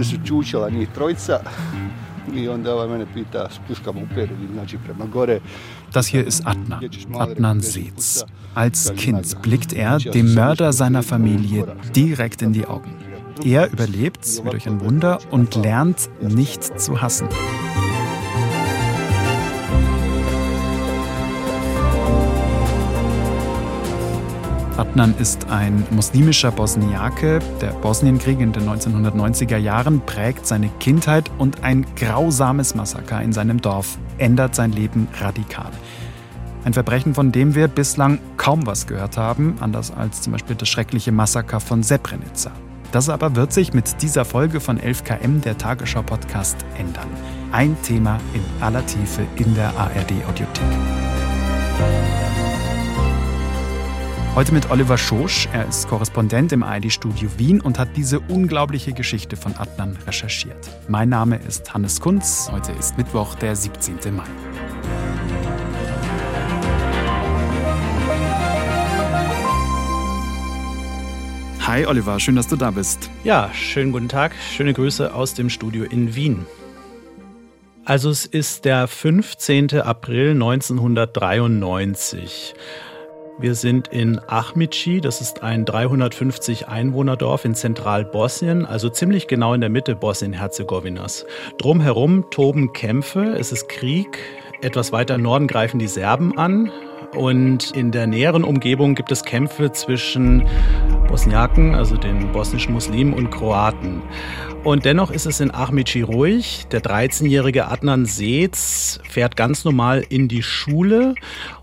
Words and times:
Ovdje 0.00 0.18
su 0.18 0.26
čučala 0.26 0.70
njih 0.70 0.88
trojica 0.94 1.40
i 2.34 2.48
onda 2.48 2.74
ovaj 2.74 2.88
mene 2.88 3.06
pita, 3.14 3.48
spuškamo 3.50 4.00
upere, 4.00 4.28
znači 4.52 4.78
prema 4.84 5.04
gore. 5.04 5.40
Das 5.92 6.14
hier 6.14 6.26
ist 6.26 6.42
Adnan, 6.44 6.80
Adnan 7.18 7.60
Seetz. 7.60 8.22
Als 8.54 8.92
Kind 8.96 9.36
blickt 9.42 9.72
er 9.72 10.12
dem 10.12 10.34
Mörder 10.34 10.72
seiner 10.72 11.02
Familie 11.02 11.64
direkt 11.94 12.42
in 12.42 12.52
die 12.52 12.66
Augen. 12.66 12.92
Er 13.44 13.68
überlebt, 13.72 14.24
wie 14.44 14.50
durch 14.50 14.66
ein 14.68 14.80
Wunder, 14.80 15.18
und 15.30 15.54
lernt 15.64 16.08
nicht 16.22 16.80
zu 16.80 17.02
hassen. 17.02 17.28
Adnan 24.80 25.14
ist 25.18 25.50
ein 25.50 25.86
muslimischer 25.90 26.50
Bosniake. 26.50 27.40
Der 27.60 27.72
Bosnienkrieg 27.82 28.40
in 28.40 28.52
den 28.52 28.66
1990er 28.66 29.58
Jahren 29.58 30.00
prägt 30.00 30.46
seine 30.46 30.70
Kindheit 30.80 31.30
und 31.36 31.62
ein 31.62 31.84
grausames 31.96 32.74
Massaker 32.74 33.20
in 33.20 33.34
seinem 33.34 33.60
Dorf 33.60 33.98
ändert 34.16 34.54
sein 34.54 34.72
Leben 34.72 35.06
radikal. 35.20 35.70
Ein 36.64 36.72
Verbrechen, 36.72 37.12
von 37.12 37.30
dem 37.30 37.54
wir 37.54 37.68
bislang 37.68 38.20
kaum 38.38 38.64
was 38.64 38.86
gehört 38.86 39.18
haben, 39.18 39.56
anders 39.60 39.90
als 39.90 40.22
zum 40.22 40.32
Beispiel 40.32 40.56
das 40.56 40.70
schreckliche 40.70 41.12
Massaker 41.12 41.60
von 41.60 41.82
Srebrenica. 41.82 42.50
Das 42.90 43.10
aber 43.10 43.36
wird 43.36 43.52
sich 43.52 43.74
mit 43.74 44.00
dieser 44.00 44.24
Folge 44.24 44.60
von 44.60 44.78
11KM, 44.80 45.42
der 45.42 45.58
Tagesschau-Podcast, 45.58 46.56
ändern. 46.78 47.08
Ein 47.52 47.76
Thema 47.82 48.18
in 48.32 48.42
aller 48.62 48.86
Tiefe 48.86 49.26
in 49.36 49.54
der 49.54 49.76
ARD-Audiothek. 49.76 50.64
Heute 54.36 54.54
mit 54.54 54.70
Oliver 54.70 54.96
Schosch. 54.96 55.48
Er 55.52 55.66
ist 55.66 55.88
Korrespondent 55.88 56.52
im 56.52 56.62
ARD-Studio 56.62 57.28
Wien 57.36 57.60
und 57.60 57.80
hat 57.80 57.96
diese 57.96 58.20
unglaubliche 58.20 58.92
Geschichte 58.92 59.36
von 59.36 59.56
Adnan 59.56 59.98
recherchiert. 60.06 60.70
Mein 60.86 61.08
Name 61.08 61.36
ist 61.36 61.74
Hannes 61.74 62.00
Kunz. 62.00 62.48
Heute 62.52 62.70
ist 62.70 62.96
Mittwoch, 62.96 63.34
der 63.34 63.56
17. 63.56 63.96
Mai. 64.14 64.22
Hi 71.66 71.86
Oliver, 71.86 72.20
schön, 72.20 72.36
dass 72.36 72.46
du 72.46 72.54
da 72.54 72.70
bist. 72.70 73.10
Ja, 73.24 73.50
schönen 73.52 73.90
guten 73.90 74.08
Tag. 74.08 74.36
Schöne 74.52 74.74
Grüße 74.74 75.12
aus 75.12 75.34
dem 75.34 75.50
Studio 75.50 75.82
in 75.82 76.14
Wien. 76.14 76.46
Also 77.84 78.10
es 78.10 78.26
ist 78.26 78.64
der 78.64 78.86
15. 78.86 79.80
April 79.80 80.30
1993. 80.30 82.54
Wir 83.40 83.54
sind 83.54 83.88
in 83.88 84.20
Achmici, 84.26 85.00
das 85.00 85.22
ist 85.22 85.42
ein 85.42 85.64
350 85.64 86.68
Einwohnerdorf 86.68 87.46
in 87.46 87.54
Zentralbosnien, 87.54 88.66
also 88.66 88.90
ziemlich 88.90 89.28
genau 89.28 89.54
in 89.54 89.62
der 89.62 89.70
Mitte 89.70 89.96
Bosnien-Herzegowinas. 89.96 91.24
Drumherum 91.56 92.28
toben 92.30 92.74
Kämpfe, 92.74 93.36
es 93.38 93.50
ist 93.50 93.70
Krieg. 93.70 94.18
Etwas 94.60 94.92
weiter 94.92 95.14
im 95.14 95.22
Norden 95.22 95.46
greifen 95.46 95.78
die 95.78 95.86
Serben 95.86 96.36
an. 96.36 96.70
Und 97.16 97.70
in 97.70 97.92
der 97.92 98.06
näheren 98.06 98.44
Umgebung 98.44 98.94
gibt 98.94 99.10
es 99.10 99.24
Kämpfe 99.24 99.72
zwischen 99.72 100.46
Bosniaken, 101.08 101.74
also 101.74 101.96
den 101.96 102.30
bosnischen 102.32 102.74
Muslimen, 102.74 103.14
und 103.14 103.30
Kroaten. 103.30 104.02
Und 104.64 104.84
dennoch 104.84 105.10
ist 105.10 105.24
es 105.24 105.40
in 105.40 105.50
Ahmici 105.50 106.02
ruhig. 106.02 106.66
Der 106.70 106.82
13-jährige 106.82 107.68
Adnan 107.68 108.04
Seetz 108.04 109.00
fährt 109.08 109.34
ganz 109.34 109.64
normal 109.64 110.04
in 110.10 110.28
die 110.28 110.42
Schule 110.42 111.14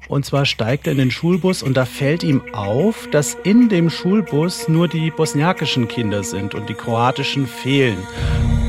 und 0.07 0.25
zwar 0.25 0.45
steigt 0.45 0.87
er 0.87 0.93
in 0.93 0.99
den 0.99 1.11
Schulbus 1.11 1.63
und 1.63 1.75
da 1.75 1.85
fällt 1.85 2.23
ihm 2.23 2.41
auf, 2.53 3.07
dass 3.11 3.35
in 3.43 3.69
dem 3.69 3.89
Schulbus 3.89 4.67
nur 4.67 4.87
die 4.87 5.11
bosniakischen 5.11 5.87
Kinder 5.87 6.23
sind 6.23 6.55
und 6.55 6.69
die 6.69 6.73
kroatischen 6.73 7.47
fehlen. 7.47 7.97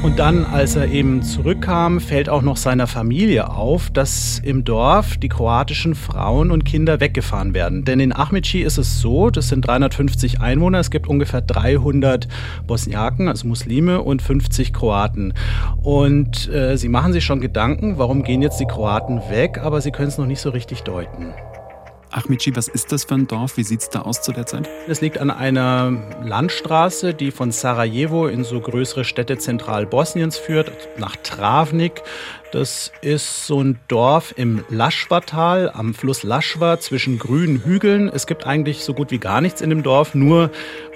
Und 0.03 0.21
dann, 0.21 0.45
als 0.45 0.77
er 0.77 0.87
eben 0.87 1.23
zurückkam, 1.23 2.01
fällt 2.01 2.29
auch 2.29 2.43
noch 2.43 2.57
seiner 2.57 2.87
Familie 2.87 3.51
auf, 3.51 3.91
dass 3.91 4.39
im 4.39 4.63
Dorf 4.63 5.17
die 5.17 5.29
kroatischen 5.29 5.97
Frauen 5.97 6.53
und 6.53 6.65
Kinder 6.65 7.01
weggefahren 7.01 7.53
werden. 7.53 7.85
Denn 7.85 7.99
in 7.99 8.13
Ahmici 8.13 8.61
ist 8.61 8.79
es 8.79 9.01
so, 9.01 9.29
das 9.31 9.49
sind 9.49 9.67
350 9.67 10.41
Einwohner, 10.41 10.79
es 10.79 10.91
gibt 10.91 11.09
ungefähr 11.09 11.41
300 11.41 12.29
Bosniaken, 12.67 13.27
also 13.27 13.49
Muslime, 13.49 14.01
und 14.01 14.23
50 14.23 14.73
Kroaten. 14.73 15.35
Und 15.83 16.49
äh, 16.49 16.77
sie 16.77 16.89
machen 16.89 17.13
sich 17.13 17.25
schon 17.25 17.41
Gedanken, 17.41 17.99
warum 17.99 18.23
gehen 18.23 18.41
jetzt 18.41 18.61
die 18.61 18.67
Kroaten 18.67 19.21
weg, 19.31 19.59
aber 19.59 19.81
sie 19.81 19.91
können 19.91 20.09
es 20.09 20.19
noch 20.19 20.27
nicht 20.27 20.41
so 20.41 20.51
richtig 20.51 20.83
deuten. 20.85 21.28
Achmici, 22.11 22.57
was 22.57 22.69
ist 22.69 22.91
das 22.93 23.05
für 23.05 23.15
ein 23.15 23.27
Dorf? 23.27 23.57
Wie 23.57 23.65
sieht 23.65 23.81
es 23.81 23.91
da 23.91 24.01
aus 24.03 24.23
zu 24.23 24.33
der 24.33 24.47
Zeit? 24.47 24.69
Es 24.89 25.01
liegt 25.01 25.19
an 25.19 25.31
einer 25.31 25.93
Landstraße, 26.25 27.13
die 27.13 27.31
von 27.31 27.53
Sarajevo 27.53 28.27
in 28.27 28.45
so 28.45 28.61
größere 28.61 29.05
Städte 29.05 29.39
Zentralbosniens 29.39 30.39
führt, 30.39 30.73
nach 30.99 31.17
Travnik. 31.17 32.03
Das 32.51 32.93
ist 33.03 33.47
so 33.47 33.63
ein 33.63 33.79
Dorf 33.89 34.33
im 34.37 34.65
Laschwa-Tal, 34.71 35.71
am 35.71 35.93
Fluss 35.93 36.23
Laschwa, 36.23 36.81
zwischen 36.81 37.19
grünen 37.19 37.63
Hügeln. 37.63 38.09
Es 38.09 38.27
gibt 38.27 38.47
eigentlich 38.47 38.85
so 38.85 38.95
gut 38.95 39.11
wie 39.11 39.19
gar 39.19 39.43
nichts 39.43 39.61
in 39.61 39.69
dem 39.69 39.83
Dorf, 39.83 40.15
nur 40.15 40.51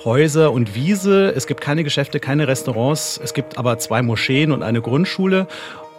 Häuser 0.05 0.51
und 0.51 0.75
Wiese. 0.75 1.33
Es 1.37 1.47
gibt 1.47 1.61
keine 1.61 1.85
Geschäfte, 1.85 2.21
keine 2.21 2.49
Restaurants. 2.49 3.21
Es 3.23 3.35
gibt 3.35 3.59
aber 3.59 3.79
zwei 3.79 4.01
Moscheen 4.01 4.51
und 4.51 4.63
eine 4.63 4.81
Grundschule. 4.81 5.47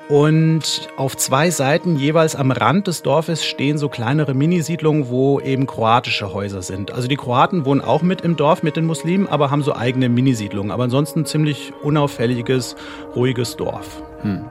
Und 0.09 0.89
auf 0.97 1.15
zwei 1.15 1.49
Seiten 1.49 1.95
jeweils 1.95 2.35
am 2.35 2.51
Rand 2.51 2.87
des 2.87 3.03
Dorfes 3.03 3.45
stehen 3.45 3.77
so 3.77 3.87
kleinere 3.87 4.33
Minisiedlungen, 4.33 5.07
wo 5.09 5.39
eben 5.39 5.65
kroatische 5.65 6.33
Häuser 6.33 6.61
sind. 6.61 6.91
Also 6.91 7.07
die 7.07 7.15
Kroaten 7.15 7.65
wohnen 7.65 7.81
auch 7.81 8.01
mit 8.01 8.21
im 8.21 8.35
Dorf 8.35 8.63
mit 8.63 8.75
den 8.75 8.85
Muslimen, 8.85 9.27
aber 9.27 9.49
haben 9.49 9.63
so 9.63 9.75
eigene 9.75 10.09
Minisiedlungen. 10.09 10.71
Aber 10.71 10.83
ansonsten 10.83 11.25
ziemlich 11.25 11.71
unauffälliges, 11.81 12.75
ruhiges 13.15 13.55
Dorf. 13.55 14.03
Hm. 14.21 14.45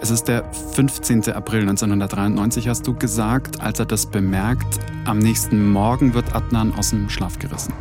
Es 0.00 0.10
ist 0.10 0.28
der 0.28 0.44
15. 0.52 1.32
April 1.32 1.60
1993, 1.60 2.68
hast 2.68 2.86
du 2.86 2.94
gesagt, 2.94 3.60
als 3.60 3.78
er 3.78 3.86
das 3.86 4.06
bemerkt. 4.06 4.78
Am 5.04 5.18
nächsten 5.18 5.70
Morgen 5.70 6.14
wird 6.14 6.34
Adnan 6.34 6.74
aus 6.76 6.90
dem 6.90 7.08
Schlaf 7.08 7.38
gerissen. 7.38 7.72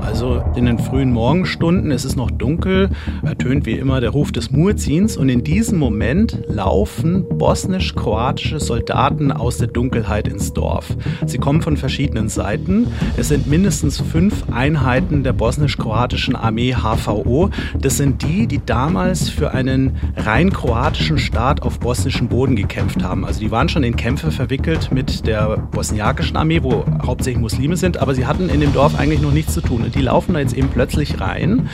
Also 0.00 0.42
in 0.56 0.66
den 0.66 0.78
frühen 0.78 1.12
Morgenstunden, 1.12 1.90
es 1.90 2.04
ist 2.04 2.16
noch 2.16 2.30
dunkel, 2.30 2.90
ertönt 3.24 3.66
wie 3.66 3.72
immer 3.72 4.00
der 4.00 4.10
Ruf 4.10 4.32
des 4.32 4.50
Muezzins 4.50 5.16
und 5.16 5.28
in 5.28 5.42
diesem 5.42 5.78
Moment 5.78 6.42
laufen 6.48 7.26
bosnisch-kroatische 7.28 8.60
Soldaten 8.60 9.32
aus 9.32 9.58
der 9.58 9.68
Dunkelheit 9.68 10.28
ins 10.28 10.52
Dorf. 10.52 10.96
Sie 11.26 11.38
kommen 11.38 11.62
von 11.62 11.76
verschiedenen 11.76 12.28
Seiten. 12.28 12.88
Es 13.16 13.28
sind 13.28 13.46
mindestens 13.46 14.00
fünf 14.00 14.44
Einheiten 14.50 15.24
der 15.24 15.32
bosnisch-kroatischen 15.32 16.36
Armee 16.36 16.74
HVO. 16.74 17.50
Das 17.80 17.96
sind 17.96 18.22
die, 18.22 18.46
die 18.46 18.64
damals 18.64 19.28
für 19.28 19.52
einen 19.52 19.96
rein 20.16 20.52
kroatischen 20.52 21.18
Staat 21.18 21.62
auf 21.62 21.80
bosnischem 21.80 22.28
Boden 22.28 22.56
gekämpft 22.56 23.02
haben. 23.02 23.24
Also 23.24 23.40
die 23.40 23.50
waren 23.50 23.68
schon 23.68 23.82
in 23.82 23.96
Kämpfe 23.96 24.30
verwickelt 24.30 24.90
mit 24.92 25.26
der 25.26 25.56
bosniakischen 25.56 26.36
Armee, 26.36 26.62
wo 26.62 26.84
hauptsächlich 27.04 27.40
Muslime 27.40 27.76
sind, 27.76 27.98
aber 27.98 28.14
sie 28.14 28.26
hatten 28.26 28.48
in 28.48 28.60
dem 28.60 28.72
Dorf 28.72 28.98
eigentlich 28.98 29.20
noch 29.20 29.32
nichts 29.32 29.54
zu 29.54 29.60
tun. 29.60 29.87
Die 29.90 30.02
laufen 30.02 30.34
da 30.34 30.40
jetzt 30.40 30.54
eben 30.54 30.68
plötzlich 30.68 31.20
rein, 31.20 31.68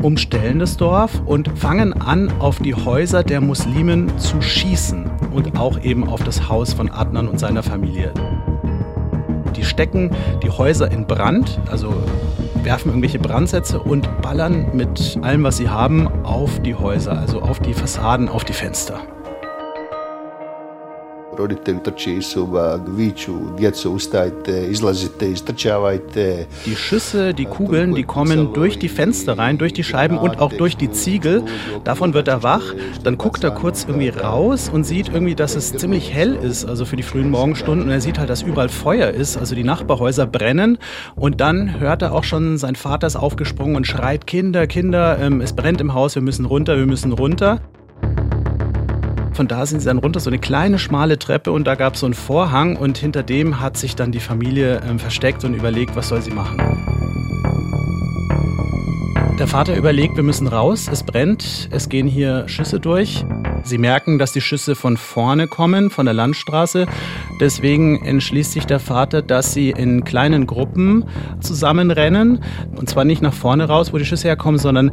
umstellen 0.00 0.58
das 0.58 0.76
Dorf 0.76 1.22
und 1.24 1.50
fangen 1.58 1.92
an, 1.92 2.32
auf 2.38 2.58
die 2.58 2.74
Häuser 2.74 3.22
der 3.22 3.40
Muslimen 3.40 4.18
zu 4.18 4.40
schießen 4.40 5.10
und 5.32 5.58
auch 5.58 5.80
eben 5.82 6.08
auf 6.08 6.22
das 6.22 6.48
Haus 6.48 6.72
von 6.72 6.90
Adnan 6.90 7.28
und 7.28 7.38
seiner 7.38 7.62
Familie. 7.62 8.12
Die 9.56 9.64
stecken 9.64 10.10
die 10.42 10.50
Häuser 10.50 10.90
in 10.90 11.06
Brand, 11.06 11.60
also 11.70 11.94
werfen 12.62 12.88
irgendwelche 12.88 13.18
Brandsätze 13.18 13.78
und 13.78 14.08
ballern 14.22 14.68
mit 14.72 15.18
allem, 15.22 15.44
was 15.44 15.58
sie 15.58 15.68
haben, 15.68 16.08
auf 16.24 16.60
die 16.60 16.74
Häuser, 16.74 17.18
also 17.18 17.42
auf 17.42 17.60
die 17.60 17.74
Fassaden, 17.74 18.28
auf 18.28 18.44
die 18.44 18.52
Fenster. 18.52 19.00
Roditelji 21.38 21.80
trče 21.84 22.12
iz 22.14 22.24
soba, 22.24 22.78
viču, 22.96 23.32
djeco 23.58 23.90
ustajte, 23.90 24.66
izlazite, 24.70 25.30
istrčavajte. 25.32 26.46
Die 26.66 26.74
Schüsse, 26.76 27.32
die 27.32 27.44
Kugeln, 27.44 27.94
die 27.94 28.04
kommen 28.04 28.52
durch 28.52 28.78
die 28.78 28.88
Fenster 28.88 29.38
rein, 29.38 29.58
durch 29.58 29.72
die 29.72 29.84
Scheiben 29.84 30.18
und 30.18 30.40
auch 30.40 30.52
durch 30.52 30.76
die 30.76 30.90
Ziegel. 30.90 31.42
Davon 31.84 32.14
wird 32.14 32.28
er 32.28 32.42
wach. 32.42 32.74
Dann 33.02 33.18
guckt 33.18 33.44
er 33.44 33.50
kurz 33.50 33.84
irgendwie 33.84 34.08
raus 34.08 34.70
und 34.72 34.84
sieht 34.84 35.08
irgendwie, 35.08 35.34
dass 35.34 35.56
es 35.56 35.72
ziemlich 35.72 36.12
hell 36.12 36.34
ist, 36.34 36.64
also 36.64 36.84
für 36.84 36.96
die 36.96 37.02
frühen 37.02 37.30
Morgenstunden. 37.30 37.86
Und 37.86 37.92
er 37.92 38.00
sieht 38.00 38.18
halt, 38.18 38.30
dass 38.30 38.42
überall 38.42 38.68
Feuer 38.68 39.10
ist, 39.10 39.36
also 39.36 39.54
die 39.54 39.64
Nachbarhäuser 39.64 40.26
brennen. 40.26 40.78
Und 41.16 41.40
dann 41.40 41.80
hört 41.80 42.02
er 42.02 42.14
auch 42.14 42.24
schon, 42.24 42.58
sein 42.58 42.76
Vater 42.76 43.06
ist 43.06 43.16
aufgesprungen 43.16 43.76
und 43.76 43.86
schreit, 43.86 44.26
Kinder, 44.26 44.66
Kinder, 44.66 45.18
ähm, 45.20 45.40
es 45.40 45.54
brennt 45.54 45.80
im 45.80 45.94
Haus, 45.94 46.14
wir 46.14 46.22
müssen 46.22 46.44
runter, 46.44 46.76
wir 46.76 46.86
müssen 46.86 47.12
runter. 47.12 47.60
Von 49.34 49.48
da 49.48 49.66
sind 49.66 49.80
sie 49.80 49.86
dann 49.86 49.98
runter, 49.98 50.20
so 50.20 50.30
eine 50.30 50.38
kleine 50.38 50.78
schmale 50.78 51.18
Treppe 51.18 51.50
und 51.50 51.64
da 51.64 51.74
gab 51.74 51.94
es 51.94 52.00
so 52.00 52.06
einen 52.06 52.14
Vorhang 52.14 52.76
und 52.76 52.98
hinter 52.98 53.24
dem 53.24 53.60
hat 53.60 53.76
sich 53.76 53.96
dann 53.96 54.12
die 54.12 54.20
Familie 54.20 54.80
ähm, 54.88 55.00
versteckt 55.00 55.44
und 55.44 55.54
überlegt, 55.54 55.96
was 55.96 56.08
soll 56.08 56.22
sie 56.22 56.30
machen. 56.30 56.56
Der 59.40 59.48
Vater 59.48 59.76
überlegt, 59.76 60.14
wir 60.14 60.22
müssen 60.22 60.46
raus, 60.46 60.88
es 60.90 61.02
brennt, 61.02 61.68
es 61.72 61.88
gehen 61.88 62.06
hier 62.06 62.46
Schüsse 62.46 62.78
durch. 62.78 63.24
Sie 63.64 63.78
merken, 63.78 64.18
dass 64.18 64.32
die 64.32 64.42
Schüsse 64.42 64.74
von 64.74 64.98
vorne 64.98 65.48
kommen, 65.48 65.88
von 65.88 66.04
der 66.04 66.12
Landstraße. 66.14 66.86
Deswegen 67.40 68.04
entschließt 68.04 68.52
sich 68.52 68.66
der 68.66 68.78
Vater, 68.78 69.22
dass 69.22 69.54
sie 69.54 69.70
in 69.70 70.04
kleinen 70.04 70.46
Gruppen 70.46 71.06
zusammenrennen. 71.40 72.40
Und 72.76 72.90
zwar 72.90 73.04
nicht 73.04 73.22
nach 73.22 73.32
vorne 73.32 73.64
raus, 73.64 73.92
wo 73.92 73.98
die 73.98 74.04
Schüsse 74.04 74.28
herkommen, 74.28 74.58
sondern 74.58 74.90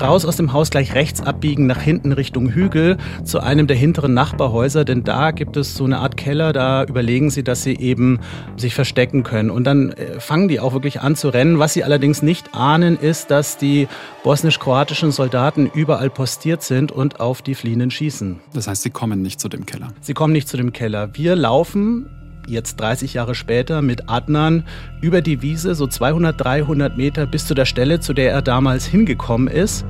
raus 0.00 0.24
aus 0.24 0.36
dem 0.36 0.54
Haus 0.54 0.70
gleich 0.70 0.94
rechts 0.94 1.20
abbiegen, 1.20 1.66
nach 1.66 1.82
hinten 1.82 2.12
Richtung 2.12 2.48
Hügel, 2.48 2.96
zu 3.24 3.40
einem 3.40 3.66
der 3.66 3.76
hinteren 3.76 4.14
Nachbarhäuser. 4.14 4.86
Denn 4.86 5.04
da 5.04 5.30
gibt 5.30 5.58
es 5.58 5.74
so 5.74 5.84
eine 5.84 5.98
Art 5.98 6.16
Keller, 6.16 6.54
da 6.54 6.84
überlegen 6.84 7.28
sie, 7.28 7.44
dass 7.44 7.62
sie 7.62 7.76
eben 7.76 8.20
sich 8.56 8.74
verstecken 8.74 9.22
können. 9.22 9.50
Und 9.50 9.64
dann 9.64 9.92
äh, 9.92 10.18
fangen 10.18 10.48
die 10.48 10.60
auch 10.60 10.72
wirklich 10.72 11.02
an 11.02 11.14
zu 11.14 11.28
rennen. 11.28 11.58
Was 11.58 11.74
sie 11.74 11.84
allerdings 11.84 12.22
nicht 12.22 12.54
ahnen, 12.54 12.98
ist, 12.98 13.30
dass 13.30 13.58
die 13.58 13.86
bosnisch-kroatischen 14.22 15.12
Soldaten 15.12 15.70
überall 15.74 16.08
postiert 16.08 16.62
sind 16.62 16.90
und 16.90 17.20
auf 17.20 17.42
die 17.42 17.54
Fliehenden 17.54 17.90
schießen. 17.90 18.13
Das 18.52 18.68
heißt, 18.68 18.82
sie 18.82 18.90
kommen 18.90 19.22
nicht 19.22 19.40
zu 19.40 19.48
dem 19.48 19.66
Keller. 19.66 19.88
Sie 20.00 20.14
kommen 20.14 20.32
nicht 20.32 20.48
zu 20.48 20.56
dem 20.56 20.72
Keller. 20.72 21.10
Wir 21.14 21.36
laufen 21.36 22.08
jetzt 22.46 22.80
30 22.80 23.14
Jahre 23.14 23.34
später 23.34 23.82
mit 23.82 24.08
Adnan 24.08 24.64
über 25.00 25.22
die 25.22 25.42
Wiese, 25.42 25.74
so 25.74 25.86
200, 25.86 26.38
300 26.38 26.96
Meter 26.96 27.26
bis 27.26 27.46
zu 27.46 27.54
der 27.54 27.64
Stelle, 27.64 28.00
zu 28.00 28.12
der 28.12 28.32
er 28.32 28.42
damals 28.42 28.84
hingekommen 28.86 29.48
ist. 29.48 29.84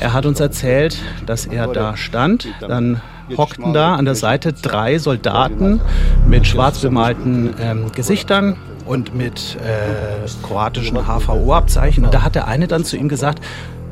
Er 0.00 0.12
hat 0.12 0.26
uns 0.26 0.40
erzählt, 0.40 0.98
dass 1.26 1.46
er 1.46 1.66
da 1.68 1.96
stand. 1.96 2.48
Dann 2.60 3.00
hockten 3.36 3.72
da 3.72 3.94
an 3.94 4.04
der 4.04 4.14
Seite 4.14 4.52
drei 4.52 4.98
Soldaten 4.98 5.80
mit 6.26 6.46
schwarz 6.46 6.80
bemalten 6.80 7.54
ähm, 7.60 7.92
Gesichtern 7.92 8.56
und 8.88 9.14
mit 9.14 9.56
äh, 9.56 10.26
kroatischen 10.42 10.96
HVO-Abzeichen. 10.96 12.04
Und 12.04 12.14
da 12.14 12.22
hat 12.22 12.34
der 12.34 12.48
eine 12.48 12.66
dann 12.66 12.84
zu 12.84 12.96
ihm 12.96 13.08
gesagt, 13.08 13.44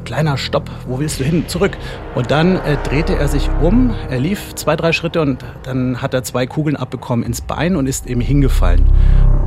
kleiner 0.04 0.38
Stopp, 0.38 0.70
wo 0.86 0.98
willst 0.98 1.20
du 1.20 1.24
hin? 1.24 1.44
Zurück. 1.48 1.76
Und 2.14 2.30
dann 2.30 2.56
äh, 2.56 2.76
drehte 2.84 3.16
er 3.16 3.28
sich 3.28 3.50
um, 3.60 3.94
er 4.08 4.18
lief 4.18 4.54
zwei, 4.54 4.76
drei 4.76 4.92
Schritte 4.92 5.20
und 5.20 5.44
dann 5.64 6.00
hat 6.00 6.14
er 6.14 6.22
zwei 6.22 6.46
Kugeln 6.46 6.76
abbekommen 6.76 7.24
ins 7.24 7.42
Bein 7.42 7.76
und 7.76 7.86
ist 7.86 8.06
eben 8.06 8.20
hingefallen. 8.20 8.84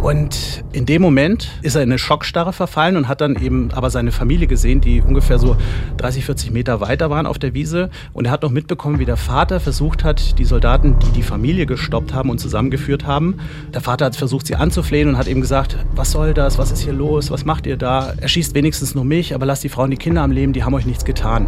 Und 0.02 0.64
in 0.72 0.86
dem 0.86 1.02
Moment 1.02 1.50
ist 1.62 1.76
er 1.76 1.84
in 1.84 1.90
eine 1.90 2.00
Schockstarre 2.00 2.54
verfallen 2.54 2.96
und 2.96 3.08
hat 3.10 3.20
dann 3.20 3.36
eben 3.36 3.70
aber 3.74 3.90
seine 3.90 4.12
Familie 4.14 4.48
gesehen, 4.48 4.80
die 4.80 5.02
ungefähr 5.02 5.40
so 5.40 5.58
30, 5.98 6.24
40 6.26 6.52
Meter 6.52 6.80
weiter 6.80 7.10
waren 7.10 7.26
auf 7.26 7.38
der 7.38 7.54
Wiese. 7.54 7.90
Und 8.14 8.26
er 8.26 8.32
hat 8.32 8.44
noch 8.44 8.50
mitbekommen, 8.50 9.00
wie 9.00 9.06
der 9.06 9.18
Vater 9.18 9.60
versucht 9.60 10.06
hat, 10.06 10.40
die 10.40 10.46
Soldaten, 10.46 10.98
die 11.00 11.12
die 11.12 11.24
Familie 11.24 11.66
gestoppt 11.66 12.14
haben 12.14 12.30
und 12.30 12.40
zusammengeführt 12.40 13.06
haben, 13.06 13.40
der 13.74 13.82
Vater 13.82 14.06
hat 14.06 14.16
versucht, 14.16 14.48
sie 14.48 14.56
anzuflehen 14.56 15.10
und 15.10 15.18
hat 15.18 15.28
eben 15.28 15.42
gesagt, 15.42 15.76
was 15.94 16.12
soll 16.12 16.34
das, 16.34 16.58
was 16.58 16.72
ist 16.72 16.82
hier 16.82 16.94
los, 16.94 17.30
was 17.30 17.44
macht 17.44 17.68
ihr 17.68 17.76
da? 17.76 18.14
Er 18.16 18.28
schießt 18.30 18.56
wenigstens 18.56 18.96
nur 18.96 19.04
mich, 19.04 19.36
aber 19.36 19.46
lasst 19.46 19.66
die 19.66 19.70
Frauen, 19.70 19.92
die 19.92 19.98
Kinder 19.98 20.22
am 20.22 20.32
Leben, 20.32 20.54
die 20.54 20.64
haben 20.64 20.74
euch 20.74 20.86
nichts 20.86 21.04
getan. 21.04 21.48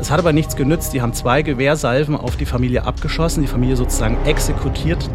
Es 0.00 0.10
hat 0.10 0.18
aber 0.20 0.32
nichts 0.32 0.54
genützt. 0.54 0.92
Die 0.92 1.02
haben 1.02 1.12
zwei 1.12 1.42
Gewehrsalven 1.42 2.14
auf 2.16 2.36
die 2.36 2.46
Familie 2.46 2.84
abgeschossen, 2.84 3.42
die 3.42 3.48
Familie 3.48 3.74
sozusagen 3.74 4.16
exekutiert. 4.26 5.10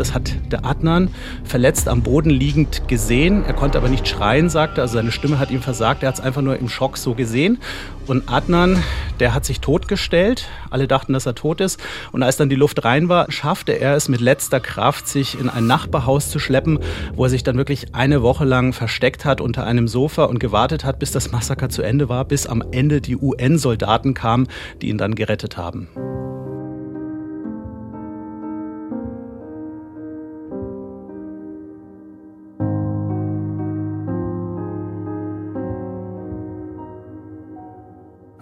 Das 0.00 0.14
hat 0.14 0.32
der 0.50 0.64
Adnan 0.64 1.10
verletzt 1.44 1.86
am 1.86 2.02
Boden 2.02 2.30
liegend 2.30 2.88
gesehen. 2.88 3.44
Er 3.44 3.52
konnte 3.52 3.76
aber 3.76 3.90
nicht 3.90 4.08
schreien, 4.08 4.48
sagte. 4.48 4.80
Also 4.80 4.94
seine 4.94 5.12
Stimme 5.12 5.38
hat 5.38 5.50
ihm 5.50 5.60
versagt. 5.60 6.02
Er 6.02 6.08
hat 6.08 6.14
es 6.14 6.22
einfach 6.22 6.40
nur 6.40 6.58
im 6.58 6.70
Schock 6.70 6.96
so 6.96 7.14
gesehen. 7.14 7.58
Und 8.06 8.32
Adnan, 8.32 8.82
der 9.20 9.34
hat 9.34 9.44
sich 9.44 9.60
totgestellt. 9.60 10.48
Alle 10.70 10.88
dachten, 10.88 11.12
dass 11.12 11.26
er 11.26 11.34
tot 11.34 11.60
ist. 11.60 11.78
Und 12.12 12.22
als 12.22 12.38
dann 12.38 12.48
die 12.48 12.56
Luft 12.56 12.82
rein 12.82 13.10
war, 13.10 13.30
schaffte 13.30 13.72
er 13.72 13.94
es 13.94 14.08
mit 14.08 14.22
letzter 14.22 14.58
Kraft, 14.58 15.06
sich 15.06 15.38
in 15.38 15.50
ein 15.50 15.66
Nachbarhaus 15.66 16.30
zu 16.30 16.38
schleppen, 16.38 16.78
wo 17.14 17.24
er 17.24 17.30
sich 17.30 17.42
dann 17.42 17.58
wirklich 17.58 17.94
eine 17.94 18.22
Woche 18.22 18.46
lang 18.46 18.72
versteckt 18.72 19.26
hat 19.26 19.42
unter 19.42 19.66
einem 19.66 19.86
Sofa 19.86 20.24
und 20.24 20.38
gewartet 20.38 20.82
hat, 20.82 20.98
bis 20.98 21.12
das 21.12 21.30
Massaker 21.30 21.68
zu 21.68 21.82
Ende 21.82 22.08
war, 22.08 22.24
bis 22.24 22.46
am 22.46 22.64
Ende 22.72 23.02
die 23.02 23.18
UN-Soldaten 23.18 24.14
kamen, 24.14 24.48
die 24.80 24.88
ihn 24.88 24.96
dann 24.96 25.14
gerettet 25.14 25.58
haben. 25.58 25.88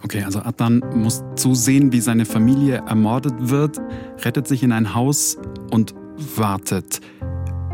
Okay, 0.09 0.25
also 0.25 0.41
Adnan 0.41 0.83
muss 0.95 1.23
zusehen, 1.37 1.93
wie 1.93 2.01
seine 2.01 2.25
Familie 2.25 2.83
ermordet 2.89 3.35
wird, 3.41 3.77
rettet 4.25 4.49
sich 4.49 4.63
in 4.63 4.73
ein 4.73 4.95
Haus 4.95 5.37
und 5.71 5.95
wartet. 6.17 7.03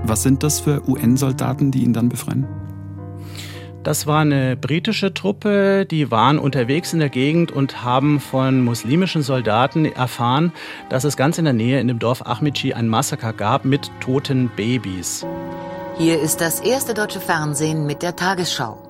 Was 0.02 0.24
sind 0.24 0.42
das 0.42 0.58
für 0.58 0.82
UN-Soldaten, 0.88 1.70
die 1.70 1.84
ihn 1.84 1.92
dann 1.92 2.08
befreien? 2.08 2.48
Das 3.84 4.08
war 4.08 4.22
eine 4.22 4.56
britische 4.56 5.14
Truppe, 5.14 5.86
die 5.88 6.10
waren 6.10 6.40
unterwegs 6.40 6.92
in 6.92 6.98
der 6.98 7.08
Gegend 7.08 7.52
und 7.52 7.84
haben 7.84 8.18
von 8.18 8.64
muslimischen 8.64 9.22
Soldaten 9.22 9.84
erfahren, 9.84 10.52
dass 10.90 11.04
es 11.04 11.16
ganz 11.16 11.38
in 11.38 11.44
der 11.44 11.54
Nähe 11.54 11.78
in 11.78 11.86
dem 11.86 12.00
Dorf 12.00 12.26
Ahmici 12.26 12.74
ein 12.74 12.88
Massaker 12.88 13.32
gab 13.32 13.64
mit 13.64 13.92
toten 14.00 14.50
Babys. 14.56 15.24
Hier 15.98 16.20
ist 16.20 16.40
das 16.40 16.58
erste 16.58 16.94
deutsche 16.94 17.20
Fernsehen 17.20 17.86
mit 17.86 18.02
der 18.02 18.16
Tagesschau. 18.16 18.80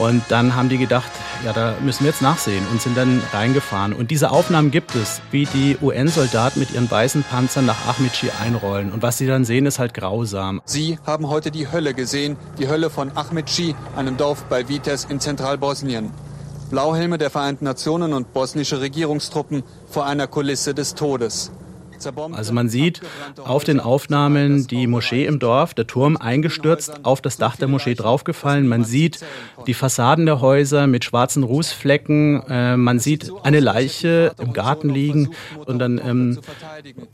Und 0.00 0.24
dann 0.28 0.56
haben 0.56 0.68
die 0.68 0.78
gedacht, 0.78 1.12
ja, 1.44 1.52
da 1.52 1.74
müssen 1.82 2.04
wir 2.04 2.10
jetzt 2.10 2.22
nachsehen 2.22 2.64
und 2.70 2.80
sind 2.80 2.96
dann 2.96 3.22
reingefahren. 3.32 3.92
Und 3.92 4.10
diese 4.10 4.30
Aufnahmen 4.30 4.70
gibt 4.70 4.94
es, 4.94 5.20
wie 5.30 5.46
die 5.46 5.76
UN-Soldaten 5.80 6.60
mit 6.60 6.72
ihren 6.72 6.90
weißen 6.90 7.22
Panzern 7.22 7.66
nach 7.66 7.86
Ahmici 7.86 8.30
einrollen. 8.42 8.92
Und 8.92 9.02
was 9.02 9.18
sie 9.18 9.26
dann 9.26 9.44
sehen, 9.44 9.66
ist 9.66 9.78
halt 9.78 9.94
grausam. 9.94 10.62
Sie 10.64 10.98
haben 11.06 11.28
heute 11.28 11.50
die 11.50 11.70
Hölle 11.70 11.94
gesehen, 11.94 12.36
die 12.58 12.68
Hölle 12.68 12.90
von 12.90 13.16
Ahmici, 13.16 13.74
einem 13.96 14.16
Dorf 14.16 14.44
bei 14.44 14.68
Vitez 14.68 15.04
in 15.04 15.20
Zentralbosnien. 15.20 16.10
Blauhelme 16.70 17.18
der 17.18 17.30
Vereinten 17.30 17.64
Nationen 17.64 18.12
und 18.12 18.32
bosnische 18.32 18.80
Regierungstruppen 18.80 19.62
vor 19.88 20.06
einer 20.06 20.26
Kulisse 20.26 20.74
des 20.74 20.94
Todes. 20.94 21.52
Also 22.32 22.52
man 22.52 22.68
sieht 22.68 23.00
auf 23.44 23.64
den 23.64 23.80
Aufnahmen 23.80 24.66
die 24.66 24.86
Moschee 24.86 25.26
im 25.26 25.38
Dorf, 25.38 25.74
der 25.74 25.86
Turm 25.86 26.16
eingestürzt, 26.16 27.04
auf 27.04 27.20
das 27.20 27.36
Dach 27.36 27.56
der 27.56 27.68
Moschee 27.68 27.94
draufgefallen. 27.94 28.68
Man 28.68 28.84
sieht 28.84 29.20
die 29.66 29.74
Fassaden 29.74 30.26
der 30.26 30.40
Häuser 30.40 30.86
mit 30.86 31.04
schwarzen 31.04 31.42
Rußflecken. 31.42 32.42
Äh, 32.48 32.76
man 32.76 32.98
sieht 32.98 33.30
eine 33.42 33.60
Leiche 33.60 34.32
im 34.38 34.52
Garten 34.52 34.88
liegen 34.88 35.30
und 35.64 35.78
dann 35.78 35.98
ähm, 35.98 36.40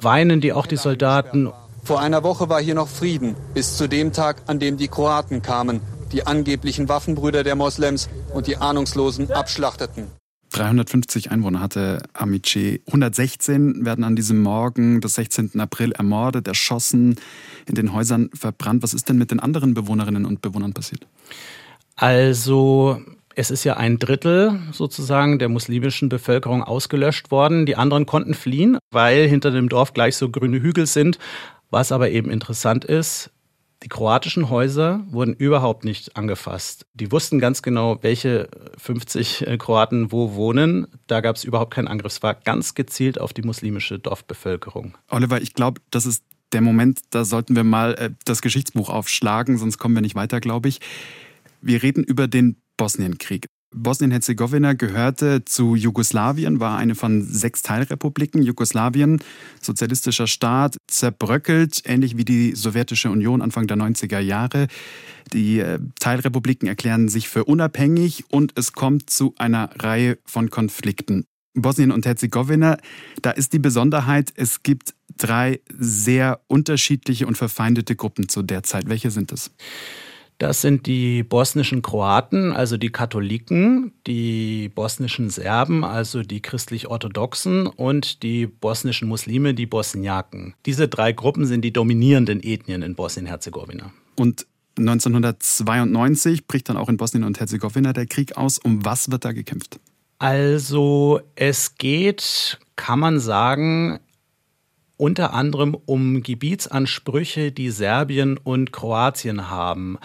weinen 0.01 0.41
die 0.41 0.53
auch 0.53 0.67
die 0.67 0.77
Soldaten. 0.77 1.53
Vor 1.85 2.01
einer 2.01 2.23
Woche 2.23 2.49
war 2.49 2.61
hier 2.61 2.77
noch 2.77 2.89
Frieden, 2.89 3.35
bis 3.55 3.77
zu 3.77 3.89
dem 3.89 4.13
Tag, 4.13 4.43
an 4.47 4.61
dem 4.61 4.77
die 4.77 4.89
Kroaten 4.89 5.43
kamen, 5.43 5.81
die 6.13 6.27
angeblichen 6.27 6.89
Waffenbrüder 6.89 7.43
der 7.43 7.57
Moslems 7.57 8.09
und 8.33 8.47
die 8.47 8.57
Ahnungslosen 8.57 9.33
abschlachteten. 9.33 10.22
350 10.53 11.31
Einwohner 11.31 11.61
hatte 11.61 12.03
Amici. 12.13 12.83
116 12.87 13.85
werden 13.85 14.05
an 14.05 14.17
diesem 14.17 14.43
Morgen 14.43 15.01
des 15.01 15.15
16. 15.15 15.59
April 15.59 15.93
ermordet, 15.93 16.47
erschossen, 16.47 17.17
in 17.67 17.75
den 17.75 17.93
Häusern 17.93 18.31
verbrannt. 18.35 18.83
Was 18.83 18.95
ist 18.95 19.09
denn 19.09 19.19
mit 19.19 19.31
den 19.31 19.41
anderen 19.41 19.75
Bewohnerinnen 19.75 20.25
und 20.25 20.43
Bewohnern 20.43 20.73
passiert? 20.73 21.07
Also 21.97 23.01
es 23.35 23.51
ist 23.51 23.65
ja 23.65 23.77
ein 23.77 23.99
Drittel 23.99 24.61
sozusagen 24.73 25.39
der 25.39 25.49
muslimischen 25.49 26.09
Bevölkerung 26.09 26.63
ausgelöscht 26.63 27.31
worden. 27.31 27.67
Die 27.67 27.77
anderen 27.77 28.07
konnten 28.07 28.35
fliehen, 28.35 28.79
weil 28.91 29.27
hinter 29.27 29.51
dem 29.51 29.69
Dorf 29.69 29.95
gleich 29.95 30.17
so 30.17 30.31
grüne 30.31 30.61
Hügel 30.61 30.87
sind. 30.87 31.19
Was 31.71 31.93
aber 31.93 32.11
eben 32.11 32.31
interessant 32.31 32.85
ist, 32.85 33.31
die 33.83 33.89
kroatischen 33.89 34.49
Häuser 34.49 35.05
wurden 35.09 35.35
überhaupt 35.35 35.85
nicht 35.85 36.17
angefasst. 36.17 36.87
Die 36.95 37.11
wussten 37.11 37.41
ganz 37.41 37.63
genau, 37.63 37.99
welche 38.03 38.49
50 38.79 39.47
äh, 39.47 39.59
Kroaten 39.59 40.13
wo 40.13 40.35
wohnen. 40.35 40.87
Da 41.07 41.21
gab 41.21 41.37
es 41.37 41.45
überhaupt 41.45 41.75
keinen 41.75 41.89
Angriff. 41.89 42.13
Es 42.13 42.23
war 42.23 42.35
ganz 42.35 42.75
gezielt 42.75 43.21
auf 43.21 43.33
die 43.33 43.43
muslimische 43.43 43.99
Dorfbevölkerung. 43.99 44.97
Oliver, 45.11 45.43
ich 45.43 45.55
glaube, 45.55 45.81
das 45.91 46.07
ist 46.07 46.25
der 46.53 46.61
Moment, 46.61 47.01
da 47.11 47.25
sollten 47.25 47.57
wir 47.57 47.65
mal 47.65 47.95
äh, 47.95 48.11
das 48.25 48.43
Geschichtsbuch 48.43 48.89
aufschlagen, 48.89 49.59
sonst 49.59 49.79
kommen 49.79 49.95
wir 49.95 50.03
nicht 50.03 50.15
weiter, 50.15 50.41
glaube 50.41 50.69
ich. 50.69 50.81
Wir 51.61 51.83
reden 51.83 52.05
über 52.05 52.29
den 52.29 52.57
Bosnienkrieg. 52.77 53.47
Bosnien-Herzegowina 53.75 54.75
gehörte 54.75 55.45
zu 55.45 55.75
Jugoslawien, 55.75 56.61
war 56.61 56.79
eine 56.79 56.95
von 56.95 57.23
sechs 57.23 57.63
Teilrepubliken. 57.63 58.43
Jugoslawien, 58.43 59.23
sozialistischer 59.61 60.27
Staat, 60.27 60.77
zerbröckelt, 60.87 61.83
ähnlich 61.85 62.17
wie 62.17 62.25
die 62.25 62.55
Sowjetische 62.55 63.11
Union 63.11 63.43
Anfang 63.43 63.67
der 63.67 63.77
90er 63.77 64.19
Jahre. 64.19 64.69
Die 65.33 65.61
äh, 65.61 65.79
Teilrepubliken 65.99 66.69
erklären 66.69 67.09
sich 67.09 67.29
für 67.29 67.45
unabhängig 67.45 68.25
und 68.31 68.53
es 68.57 68.73
kommt 68.73 69.11
zu 69.11 69.35
einer 69.39 69.71
Reihe 69.79 70.19
von 70.25 70.51
Konflikten. 70.51 71.25
Bosnien 71.55 71.91
und 71.91 72.07
Herzegowina, 72.07 72.79
da 73.21 73.31
ist 73.31 73.53
die 73.53 73.59
Besonderheit, 73.59 74.33
es 74.37 74.63
gibt 74.63 74.95
drei 75.19 75.61
sehr 75.79 76.41
unterschiedliche 76.47 77.27
und 77.27 77.37
verfeindete 77.37 77.95
Gruppen 77.95 78.29
zu 78.29 78.43
der 78.43 78.63
Zeit. 78.63 78.89
Welche 78.89 79.11
sind 79.11 79.33
es? 79.33 79.51
Das 80.43 80.61
sind 80.61 80.87
die 80.87 81.23
bosnischen 81.23 81.83
Kroaten, 81.83 82.53
also 82.53 82.77
die 82.77 82.91
Katholiken, 82.91 83.93
die 84.09 84.73
bosnischen 84.75 85.31
Serben, 85.31 85.85
also 85.85 86.25
die 86.25 86.43
christlich-orthodoxen 86.43 87.69
und 87.69 88.25
die 88.25 88.49
bosnischen 88.49 89.07
Muslime, 89.07 89.55
die 89.55 89.67
Bosniaken. 89.67 90.55
Diese 90.67 90.89
drei 90.89 91.13
Gruppen 91.13 91.47
sind 91.47 91.63
die 91.63 91.73
dominierenden 91.73 92.43
Ethnien 92.43 92.83
in 92.83 92.97
Bosnien-Herzegowina. 92.97 93.93
Und 94.17 94.49
1992 94.81 96.49
bricht 96.49 96.69
dann 96.69 96.77
auch 96.77 96.89
in 96.89 96.97
Bosnien 96.97 97.23
und 97.23 97.39
Herzegowina 97.39 97.93
der 97.93 98.07
Krieg 98.07 98.37
aus. 98.37 98.59
Um 98.59 98.85
was 98.85 99.13
wird 99.13 99.25
da 99.25 99.31
gekämpft? 99.31 99.79
Also 100.19 101.21
es 101.37 101.77
geht, 101.77 102.59
kann 102.75 102.99
man 102.99 103.21
sagen, 103.21 104.01
unter 105.03 105.35
anderem 105.35 105.77
um 105.85 106.23
Gebietsansprüche, 106.23 107.51
die 107.51 107.71
Serbien 107.71 108.39
und 108.39 108.73
Kroatien 108.73 109.51
haben. 109.51 109.99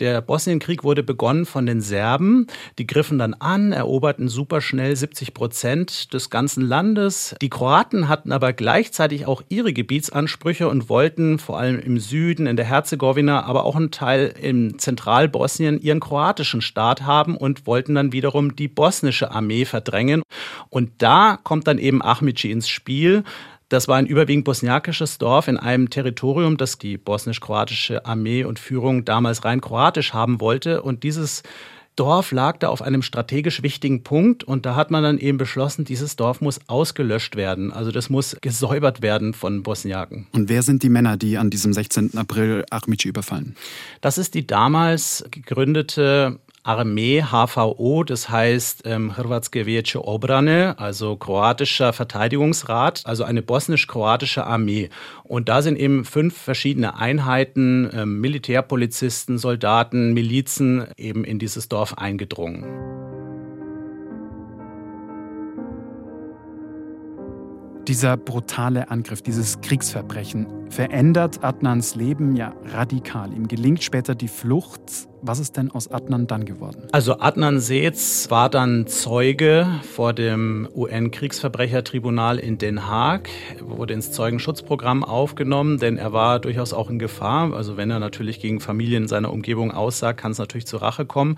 Der 0.00 0.20
Bosnienkrieg 0.20 0.84
wurde 0.84 1.02
begonnen 1.02 1.46
von 1.46 1.64
den 1.64 1.80
Serben. 1.80 2.48
Die 2.78 2.86
griffen 2.86 3.16
dann 3.16 3.32
an, 3.32 3.72
eroberten 3.72 4.28
superschnell 4.28 4.94
70 4.94 5.32
Prozent 5.32 6.12
des 6.12 6.28
ganzen 6.28 6.62
Landes. 6.62 7.34
Die 7.40 7.48
Kroaten 7.48 8.08
hatten 8.08 8.32
aber 8.32 8.52
gleichzeitig 8.52 9.24
auch 9.24 9.42
ihre 9.48 9.72
Gebietsansprüche 9.72 10.68
und 10.68 10.90
wollten 10.90 11.38
vor 11.38 11.58
allem 11.58 11.78
im 11.78 11.98
Süden, 11.98 12.46
in 12.46 12.56
der 12.56 12.66
Herzegowina, 12.66 13.44
aber 13.44 13.64
auch 13.64 13.76
einen 13.76 13.92
Teil 13.92 14.34
im 14.42 14.78
Zentralbosnien 14.78 15.80
ihren 15.80 16.00
kroatischen 16.00 16.60
Staat 16.60 17.02
haben 17.02 17.36
und 17.36 17.66
wollten 17.66 17.94
dann 17.94 18.12
wiederum 18.12 18.56
die 18.56 18.68
bosnische 18.68 19.30
Armee 19.30 19.64
verdrängen. 19.64 20.22
Und 20.68 20.90
da 20.98 21.38
kommt 21.42 21.66
dann 21.66 21.78
eben 21.78 22.02
Ahmici 22.02 22.50
ins 22.50 22.68
Spiel. 22.68 23.22
Das 23.74 23.88
war 23.88 23.96
ein 23.96 24.06
überwiegend 24.06 24.44
bosniakisches 24.44 25.18
Dorf 25.18 25.48
in 25.48 25.56
einem 25.56 25.90
Territorium, 25.90 26.56
das 26.56 26.78
die 26.78 26.96
bosnisch-kroatische 26.96 28.06
Armee 28.06 28.44
und 28.44 28.60
Führung 28.60 29.04
damals 29.04 29.44
rein 29.44 29.60
kroatisch 29.60 30.14
haben 30.14 30.40
wollte. 30.40 30.80
Und 30.80 31.02
dieses 31.02 31.42
Dorf 31.96 32.30
lag 32.30 32.58
da 32.58 32.68
auf 32.68 32.82
einem 32.82 33.02
strategisch 33.02 33.64
wichtigen 33.64 34.04
Punkt 34.04 34.44
und 34.44 34.64
da 34.64 34.76
hat 34.76 34.92
man 34.92 35.02
dann 35.02 35.18
eben 35.18 35.38
beschlossen, 35.38 35.84
dieses 35.84 36.14
Dorf 36.14 36.40
muss 36.40 36.60
ausgelöscht 36.68 37.34
werden. 37.34 37.72
Also 37.72 37.90
das 37.90 38.10
muss 38.10 38.36
gesäubert 38.40 39.02
werden 39.02 39.34
von 39.34 39.64
Bosniaken. 39.64 40.28
Und 40.30 40.48
wer 40.48 40.62
sind 40.62 40.84
die 40.84 40.88
Männer, 40.88 41.16
die 41.16 41.36
an 41.36 41.50
diesem 41.50 41.72
16. 41.72 42.16
April 42.16 42.64
Ahmici 42.70 43.08
überfallen? 43.08 43.56
Das 44.00 44.18
ist 44.18 44.34
die 44.34 44.46
damals 44.46 45.24
gegründete 45.32 46.38
Armee, 46.64 47.22
HVO, 47.22 48.04
das 48.04 48.30
heißt 48.30 48.82
ähm, 48.86 49.16
Hrvatske 49.16 49.66
Vijeće 49.66 49.98
Obrane, 49.98 50.74
also 50.78 51.16
kroatischer 51.16 51.92
Verteidigungsrat, 51.92 53.02
also 53.04 53.24
eine 53.24 53.42
bosnisch-kroatische 53.42 54.44
Armee. 54.44 54.88
Und 55.22 55.48
da 55.48 55.60
sind 55.60 55.78
eben 55.78 56.04
fünf 56.04 56.36
verschiedene 56.36 56.96
Einheiten, 56.96 57.90
ähm, 57.92 58.20
Militärpolizisten, 58.20 59.38
Soldaten, 59.38 60.14
Milizen 60.14 60.86
eben 60.96 61.24
in 61.24 61.38
dieses 61.38 61.68
Dorf 61.68 61.98
eingedrungen. 61.98 63.13
Dieser 67.88 68.16
brutale 68.16 68.90
Angriff, 68.90 69.20
dieses 69.20 69.60
Kriegsverbrechen 69.60 70.46
verändert 70.70 71.44
Adnans 71.44 71.94
Leben 71.94 72.34
ja 72.34 72.54
radikal. 72.72 73.30
Ihm 73.34 73.46
gelingt 73.46 73.84
später 73.84 74.14
die 74.14 74.28
Flucht. 74.28 74.80
Was 75.20 75.38
ist 75.38 75.58
denn 75.58 75.70
aus 75.70 75.90
Adnan 75.90 76.26
dann 76.26 76.46
geworden? 76.46 76.82
Also 76.92 77.20
Adnan 77.20 77.60
Seetz 77.60 78.30
war 78.30 78.48
dann 78.48 78.86
Zeuge 78.86 79.66
vor 79.94 80.14
dem 80.14 80.66
UN-Kriegsverbrechertribunal 80.74 82.38
in 82.38 82.56
Den 82.56 82.86
Haag, 82.86 83.28
wurde 83.60 83.92
ins 83.92 84.12
Zeugenschutzprogramm 84.12 85.04
aufgenommen, 85.04 85.78
denn 85.78 85.98
er 85.98 86.14
war 86.14 86.40
durchaus 86.40 86.72
auch 86.72 86.88
in 86.88 86.98
Gefahr. 86.98 87.52
Also 87.52 87.76
wenn 87.76 87.90
er 87.90 88.00
natürlich 88.00 88.40
gegen 88.40 88.60
Familien 88.60 89.04
in 89.04 89.08
seiner 89.08 89.30
Umgebung 89.30 89.72
aussagt, 89.72 90.20
kann 90.20 90.32
es 90.32 90.38
natürlich 90.38 90.66
zur 90.66 90.80
Rache 90.80 91.04
kommen. 91.04 91.36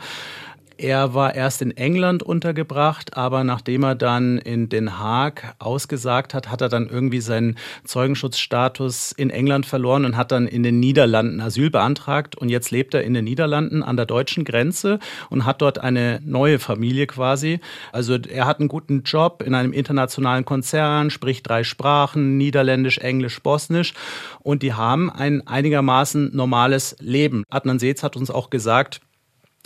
Er 0.78 1.14
war 1.14 1.35
erst 1.35 1.62
in 1.62 1.75
England 1.75 2.23
untergebracht, 2.23 3.16
aber 3.16 3.45
nachdem 3.45 3.83
er 3.83 3.95
dann 3.95 4.37
in 4.37 4.68
Den 4.68 4.99
Haag 4.99 5.54
ausgesagt 5.59 6.35
hat, 6.35 6.50
hat 6.50 6.61
er 6.61 6.68
dann 6.68 6.88
irgendwie 6.88 7.23
seinen 7.23 7.56
Zeugenschutzstatus 7.85 9.12
in 9.12 9.30
England 9.30 9.64
verloren 9.64 10.04
und 10.04 10.18
hat 10.18 10.33
dann 10.33 10.47
in 10.47 10.62
den 10.62 10.78
Niederlanden 10.78 11.40
Asyl 11.40 11.71
beantragt. 11.71 12.37
Und 12.37 12.50
jetzt 12.50 12.71
lebt 12.71 12.92
er 12.92 13.04
in 13.04 13.14
den 13.14 13.25
Niederlanden 13.25 13.83
an 13.83 13.97
der 13.97 14.04
deutschen 14.04 14.45
Grenze 14.45 14.99
und 15.30 15.47
hat 15.47 15.62
dort 15.62 15.78
eine 15.78 16.21
neue 16.25 16.59
Familie 16.59 17.06
quasi. 17.06 17.61
Also 17.92 18.16
er 18.16 18.45
hat 18.45 18.61
einen 18.61 18.68
guten 18.68 19.02
Job 19.02 19.42
in 19.47 19.54
einem 19.54 19.73
internationalen 19.73 20.45
Konzern, 20.45 21.09
spricht 21.09 21.49
drei 21.49 21.64
Sprachen, 21.64 22.37
Niederländisch, 22.37 22.99
Englisch, 22.99 23.42
Bosnisch. 23.42 23.95
Und 24.40 24.62
die 24.62 24.75
haben 24.75 25.09
ein 25.09 25.47
einigermaßen 25.47 26.37
normales 26.37 26.97
Leben. 27.00 27.45
Adnan 27.49 27.78
Seetz 27.78 28.02
hat 28.02 28.14
uns 28.14 28.30
auch 28.30 28.50
gesagt, 28.50 29.00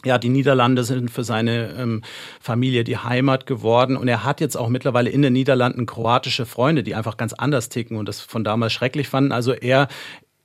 ja, 0.04 0.18
die 0.18 0.28
Niederlande 0.28 0.84
sind 0.84 1.10
für 1.10 1.24
seine 1.24 1.74
ähm, 1.78 2.02
Familie 2.40 2.84
die 2.84 2.98
Heimat 2.98 3.46
geworden 3.46 3.96
und 3.96 4.08
er 4.08 4.24
hat 4.24 4.40
jetzt 4.40 4.56
auch 4.56 4.68
mittlerweile 4.68 5.10
in 5.10 5.22
den 5.22 5.32
Niederlanden 5.32 5.86
kroatische 5.86 6.46
Freunde, 6.46 6.82
die 6.82 6.94
einfach 6.94 7.16
ganz 7.16 7.32
anders 7.32 7.68
ticken 7.68 7.96
und 7.96 8.08
das 8.08 8.20
von 8.20 8.44
damals 8.44 8.72
schrecklich 8.72 9.08
fanden. 9.08 9.32
Also 9.32 9.52
er 9.52 9.88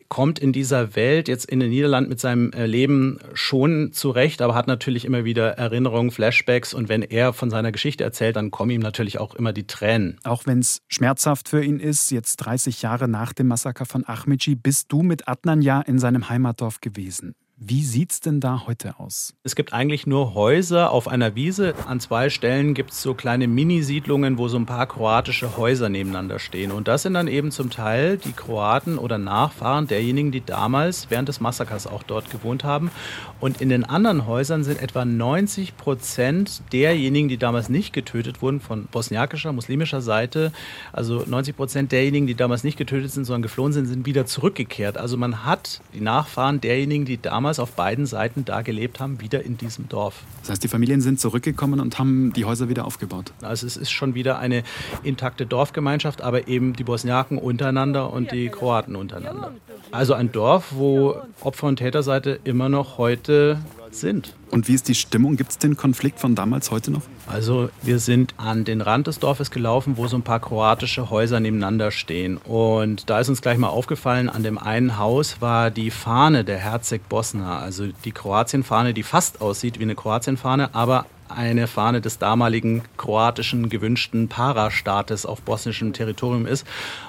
kommt 0.10 0.40
in 0.40 0.54
dieser 0.54 0.96
Welt 0.96 1.28
jetzt 1.28 1.46
in 1.46 1.60
den 1.60 1.70
Niederlanden 1.70 2.10
mit 2.10 2.20
seinem 2.20 2.52
äh, 2.52 2.66
Leben 2.66 3.20
schon 3.34 3.92
zurecht, 3.92 4.42
aber 4.42 4.56
hat 4.56 4.68
natürlich 4.68 5.06
immer 5.06 5.26
wieder 5.26 5.58
Erinnerungen, 5.58 6.12
Flashbacks 6.12 6.74
und 6.74 6.90
wenn 6.90 7.02
er 7.02 7.34
von 7.34 7.50
seiner 7.50 7.72
Geschichte 7.72 8.04
erzählt, 8.04 8.36
dann 8.36 8.52
kommen 8.52 8.72
ihm 8.72 8.82
natürlich 8.82 9.20
auch 9.20 9.36
immer 9.36 9.52
die 9.52 9.68
Tränen. 9.68 10.20
Auch 10.24 10.46
wenn 10.46 10.60
es 10.60 10.82
schmerzhaft 10.88 11.50
für 11.50 11.64
ihn 11.64 11.80
ist, 11.80 12.12
jetzt 12.12 12.38
30 12.38 12.82
Jahre 12.82 13.08
nach 13.08 13.34
dem 13.34 13.48
Massaker 13.48 13.86
von 13.86 14.06
Ahmici, 14.06 14.56
bist 14.56 14.92
du 14.92 15.02
mit 15.02 15.28
Adnan 15.28 15.62
ja 15.62 15.82
in 15.82 15.98
seinem 15.98 16.30
Heimatdorf 16.30 16.82
gewesen. 16.82 17.36
Wie 17.58 17.86
sieht 17.86 18.12
es 18.12 18.20
denn 18.20 18.42
da 18.42 18.64
heute 18.68 19.00
aus? 19.00 19.34
Es 19.44 19.56
gibt 19.56 19.72
eigentlich 19.72 20.06
nur 20.06 20.34
Häuser 20.34 20.92
auf 20.92 21.08
einer 21.08 21.36
Wiese. 21.36 21.74
An 21.88 22.02
zwei 22.02 22.30
Stellen 22.30 22.74
gibt 22.74 22.92
es 22.92 23.02
so 23.02 23.14
kleine 23.14 23.48
Minisiedlungen, 23.48 24.38
wo 24.38 24.50
so 24.50 24.58
ein 24.58 24.66
paar 24.66 24.86
kroatische 24.88 25.56
Häuser 25.56 25.88
nebeneinander 25.88 26.40
stehen. 26.40 26.74
Und 26.74 26.90
das 26.90 27.04
sind 27.04 27.14
dann 27.14 27.30
eben 27.30 27.52
zum 27.52 27.70
Teil 27.70 28.18
die 28.18 28.34
Kroaten 28.34 28.98
oder 28.98 29.18
Nachfahren 29.18 29.88
derjenigen, 29.88 30.34
die 30.34 30.44
damals 30.44 31.10
während 31.10 31.30
des 31.30 31.40
Massakers 31.40 31.88
auch 31.88 32.04
dort 32.04 32.30
gewohnt 32.30 32.66
haben. 32.66 32.92
Und 33.40 33.62
in 33.62 33.70
den 33.70 33.86
anderen 33.86 34.28
Häusern 34.28 34.66
sind 34.66 34.82
etwa 34.82 35.06
90 35.06 35.78
Prozent 35.78 36.62
derjenigen, 36.74 37.30
die 37.30 37.38
damals 37.38 37.70
nicht 37.70 37.94
getötet 37.94 38.42
wurden, 38.42 38.60
von 38.60 38.88
bosniakischer, 38.88 39.54
muslimischer 39.54 40.02
Seite, 40.02 40.52
also 40.92 41.24
90 41.26 41.56
Prozent 41.56 41.92
derjenigen, 41.94 42.28
die 42.28 42.36
damals 42.36 42.66
nicht 42.66 42.78
getötet 42.78 43.12
sind, 43.12 43.24
sondern 43.24 43.44
geflohen 43.44 43.72
sind, 43.72 43.86
sind 43.86 44.06
wieder 44.06 44.26
zurückgekehrt. 44.26 44.98
Also 44.98 45.16
man 45.16 45.46
hat 45.46 45.80
die 45.94 46.02
Nachfahren 46.02 46.60
derjenigen, 46.60 47.06
die 47.06 47.22
damals 47.22 47.45
damals 47.46 47.60
auf 47.60 47.74
beiden 47.74 48.08
Seiten 48.08 48.44
da 48.44 48.64
gelebt 48.64 49.00
haben, 49.00 49.22
wieder 49.22 49.44
in 49.44 49.56
diesem 49.56 49.88
Dorf. 49.88 50.24
Das 50.42 50.50
heißt, 50.50 50.64
die 50.64 50.68
Familien 50.68 51.02
sind 51.02 51.20
zurückgekommen 51.20 51.80
und 51.80 52.00
haben 52.00 52.34
die 52.34 52.44
Häuser 52.44 52.70
wieder 52.70 52.86
aufgebaut? 52.86 53.34
Also 53.44 53.68
es 53.68 53.78
ist 53.78 53.92
schon 53.92 54.16
wieder 54.16 54.40
eine 54.40 54.64
intakte 55.04 55.46
Dorfgemeinschaft, 55.46 56.24
aber 56.24 56.48
eben 56.48 56.74
die 56.74 56.84
Bosniaken 56.84 57.38
untereinander 57.38 58.12
und 58.12 58.32
die 58.32 58.50
Kroaten 58.50 58.96
untereinander. 58.96 59.52
Also 59.92 60.16
ein 60.16 60.32
Dorf, 60.32 60.70
wo 60.72 61.18
Opfer- 61.42 61.68
und 61.68 61.76
Täterseite 61.76 62.40
immer 62.46 62.68
noch 62.68 62.98
heute 62.98 63.60
sind. 64.00 64.36
Und 64.52 64.68
wie 64.68 64.74
ist 64.74 64.88
die 64.88 64.96
Stimmung? 64.96 65.36
Gibt 65.36 65.52
es 65.52 65.58
den 65.58 65.76
Konflikt 65.76 66.20
von 66.20 66.36
damals 66.36 66.72
heute 66.72 66.92
noch? 66.92 67.02
Also 67.28 67.70
wir 67.82 68.00
sind 68.00 68.34
an 68.38 68.64
den 68.64 68.82
Rand 68.82 69.08
des 69.08 69.20
Dorfes 69.20 69.52
gelaufen, 69.52 69.98
wo 69.98 70.08
so 70.08 70.18
ein 70.18 70.22
paar 70.22 70.40
kroatische 70.40 71.10
Häuser 71.10 71.40
nebeneinander 71.40 71.92
stehen. 71.92 72.38
Und 72.38 73.10
da 73.10 73.20
ist 73.20 73.30
uns 73.30 73.42
gleich 73.42 73.58
mal 73.58 73.70
aufgefallen, 73.70 74.30
an 74.30 74.44
dem 74.44 74.58
einen 74.58 74.98
Haus 74.98 75.42
war 75.42 75.72
die 75.72 75.92
Fahne 75.92 76.44
der 76.44 76.58
Herzeg 76.58 77.10
Bosna, 77.10 77.60
also 77.60 77.88
die 78.06 78.12
Kroatienfahne, 78.12 78.94
die 78.94 79.04
fast 79.04 79.42
aussieht 79.42 79.80
wie 79.80 79.84
eine 79.84 79.96
Kroatienfahne, 79.96 80.74
aber 80.74 81.06
eine 81.28 81.68
Fahne 81.68 82.02
des 82.02 82.20
damaligen 82.20 82.84
kroatischen 82.98 83.70
gewünschten 83.70 84.28
Parastaates 84.28 85.26
auf 85.26 85.42
bosnischem 85.42 85.94
Territorium 85.94 86.46
ist. 86.46 86.68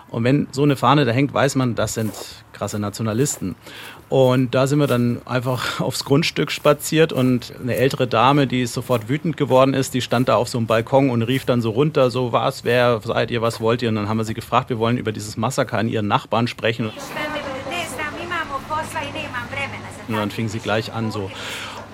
Und 0.08 0.24
wenn 0.24 0.46
so 0.52 0.62
eine 0.62 0.76
Fahne 0.76 1.04
da 1.04 1.12
hängt, 1.12 1.34
weiß 1.34 1.56
man, 1.56 1.74
das 1.74 1.94
sind 1.94 2.12
krasse 2.52 2.78
Nationalisten. 2.78 3.54
Und 4.08 4.54
da 4.54 4.68
sind 4.68 4.78
wir 4.78 4.86
dann 4.86 5.20
einfach 5.24 5.80
aufs 5.80 6.04
Grundstück 6.04 6.52
spaziert 6.52 7.12
und 7.12 7.52
eine 7.60 7.76
ältere 7.76 8.06
Dame, 8.06 8.46
die 8.46 8.66
sofort 8.66 9.08
wütend 9.08 9.36
geworden 9.36 9.74
ist, 9.74 9.94
die 9.94 10.00
stand 10.00 10.28
da 10.28 10.36
auf 10.36 10.48
so 10.48 10.58
einem 10.58 10.66
Balkon 10.66 11.10
und 11.10 11.22
rief 11.22 11.44
dann 11.44 11.60
so 11.60 11.70
runter, 11.70 12.10
so 12.10 12.32
was, 12.32 12.64
wer 12.64 13.00
seid 13.02 13.30
ihr, 13.30 13.42
was 13.42 13.60
wollt 13.60 13.82
ihr? 13.82 13.88
Und 13.88 13.96
dann 13.96 14.08
haben 14.08 14.18
wir 14.18 14.24
sie 14.24 14.34
gefragt, 14.34 14.70
wir 14.70 14.78
wollen 14.78 14.96
über 14.96 15.10
dieses 15.10 15.36
Massaker 15.36 15.78
an 15.78 15.88
ihren 15.88 16.06
Nachbarn 16.06 16.46
sprechen. 16.46 16.92
Und 20.08 20.14
dann 20.14 20.30
fing 20.30 20.48
sie 20.48 20.60
gleich 20.60 20.92
an 20.92 21.10
so, 21.10 21.30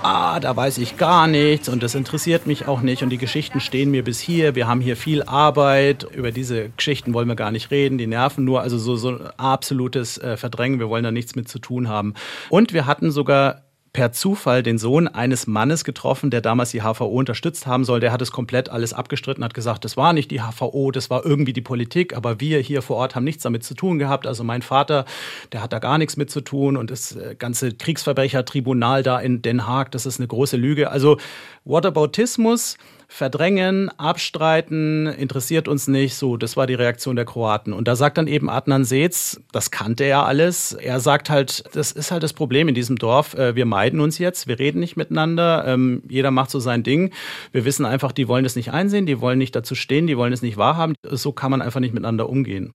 ah, 0.03 0.41
da 0.41 0.55
weiß 0.57 0.79
ich 0.79 0.97
gar 0.97 1.27
nichts 1.27 1.69
und 1.69 1.83
das 1.83 1.95
interessiert 1.95 2.47
mich 2.47 2.67
auch 2.69 2.81
nicht. 2.81 3.03
Und 3.03 3.11
die 3.11 3.19
Geschichten 3.19 3.61
stehen 3.61 3.91
mir 3.91 4.05
bis 4.05 4.21
hier, 4.21 4.55
wir 4.55 4.67
haben 4.67 4.81
hier 4.81 4.97
viel 4.97 5.23
Arbeit, 5.23 6.05
über 6.13 6.31
diese 6.31 6.71
Geschichten 6.71 7.15
wollen 7.15 7.29
wir 7.29 7.37
gar 7.37 7.51
nicht 7.51 7.71
reden, 7.71 7.99
die 7.99 8.07
nerven 8.07 8.45
nur, 8.45 8.63
also 8.63 8.79
so, 8.79 8.97
so 8.97 9.19
absolutes 9.37 10.19
äh, 10.19 10.37
Verdrängen, 10.37 10.81
wir 10.81 10.89
wollen 10.89 11.05
da 11.05 11.11
nichts 11.11 11.35
mit 11.35 11.49
zu 11.49 11.59
tun 11.59 11.89
haben. 11.89 12.15
Und 12.51 12.73
wir 12.73 12.87
hatten 12.87 13.11
sogar 13.11 13.63
per 13.93 14.13
Zufall 14.13 14.63
den 14.63 14.79
Sohn 14.79 15.07
eines 15.07 15.47
Mannes 15.47 15.85
getroffen, 15.85 16.31
der 16.31 16.41
damals 16.41 16.71
die 16.71 16.81
HVO 16.81 17.05
unterstützt 17.05 17.67
haben 17.67 17.85
soll. 17.85 18.01
Der 18.01 18.11
hat 18.11 18.23
es 18.23 18.33
komplett 18.33 18.71
alles 18.71 18.95
abgestritten, 18.95 19.45
hat 19.45 19.53
gesagt, 19.53 19.85
das 19.85 19.99
war 19.99 20.15
nicht 20.15 20.31
die 20.31 20.41
HVO, 20.41 20.91
das 20.91 21.11
war 21.11 21.27
irgendwie 21.27 21.53
die 21.53 21.61
Politik, 21.61 22.17
aber 22.17 22.41
wir 22.41 22.59
hier 22.61 22.81
vor 22.81 22.97
Ort 22.97 23.15
haben 23.15 23.25
nichts 23.25 23.43
damit 23.43 23.65
zu 23.65 23.75
tun 23.75 23.99
gehabt. 23.99 24.27
Also 24.27 24.45
mein 24.45 24.63
Vater, 24.63 25.05
der 25.53 25.63
hat 25.63 25.75
da 25.75 25.79
gar 25.79 25.99
nichts 25.99 26.17
mit 26.17 26.31
zu 26.31 26.41
tun 26.41 26.79
und 26.79 26.91
das 26.91 27.15
äh, 27.17 27.35
ganze 27.39 27.73
Kriegsverbrechertribunal 27.73 29.03
da 29.03 29.21
in 29.21 29.43
Den 29.43 29.67
Haag, 29.67 29.91
das 29.93 30.07
ist 30.07 30.19
eine 30.19 30.29
große 30.29 30.57
Lüge. 30.57 30.91
Also 30.91 31.19
Whataboutismus 31.65 32.79
verdrängen, 33.13 33.91
abstreiten, 33.99 35.07
interessiert 35.07 35.69
uns 35.69 35.87
nicht. 35.87 36.15
So, 36.15 36.37
das 36.37 36.57
war 36.57 36.67
die 36.67 36.75
Reaktion 36.75 37.15
der 37.15 37.27
Kroaten. 37.27 37.73
Und 37.73 37.87
da 37.87 37.95
sagt 37.95 38.17
dann 38.17 38.27
eben 38.27 38.49
Adnan 38.49 38.85
Seetz, 38.85 39.41
das 39.53 39.71
kannte 39.71 40.05
er 40.05 40.27
alles. 40.27 40.73
Er 40.73 40.99
sagt 40.99 41.29
halt, 41.29 41.65
das 41.75 41.93
ist 41.93 42.11
halt 42.11 42.23
das 42.23 42.33
Problem 42.33 42.69
in 42.69 42.75
diesem 42.75 42.97
Dorf. 42.97 43.35
Äh, 43.35 43.55
wir 43.55 43.67
meiden 43.67 44.01
uns 44.01 44.19
jetzt, 44.19 44.49
wir 44.49 44.59
reden 44.59 44.81
nicht 44.81 44.97
miteinander, 44.97 45.65
ähm, 45.67 46.03
jeder 46.09 46.31
macht 46.31 46.51
so 46.51 46.59
sein 46.59 46.83
Ding. 46.83 47.13
Wir 47.53 47.65
wissen 47.67 47.85
einfach, 47.85 48.13
die 48.13 48.29
wollen 48.29 48.45
das 48.45 48.57
nicht 48.57 48.73
einsehen, 48.73 49.05
die 49.05 49.21
wollen 49.21 49.39
nicht 49.39 49.55
dazu 49.55 49.75
stehen, 49.75 50.07
die 50.07 50.17
wollen 50.17 50.33
es 50.33 50.43
nicht 50.43 50.57
wahrhaben. 50.57 50.95
So 51.11 51.33
kann 51.33 51.51
man 51.51 51.61
einfach 51.61 51.81
nicht 51.81 51.93
miteinander 51.93 52.29
umgehen. 52.29 52.73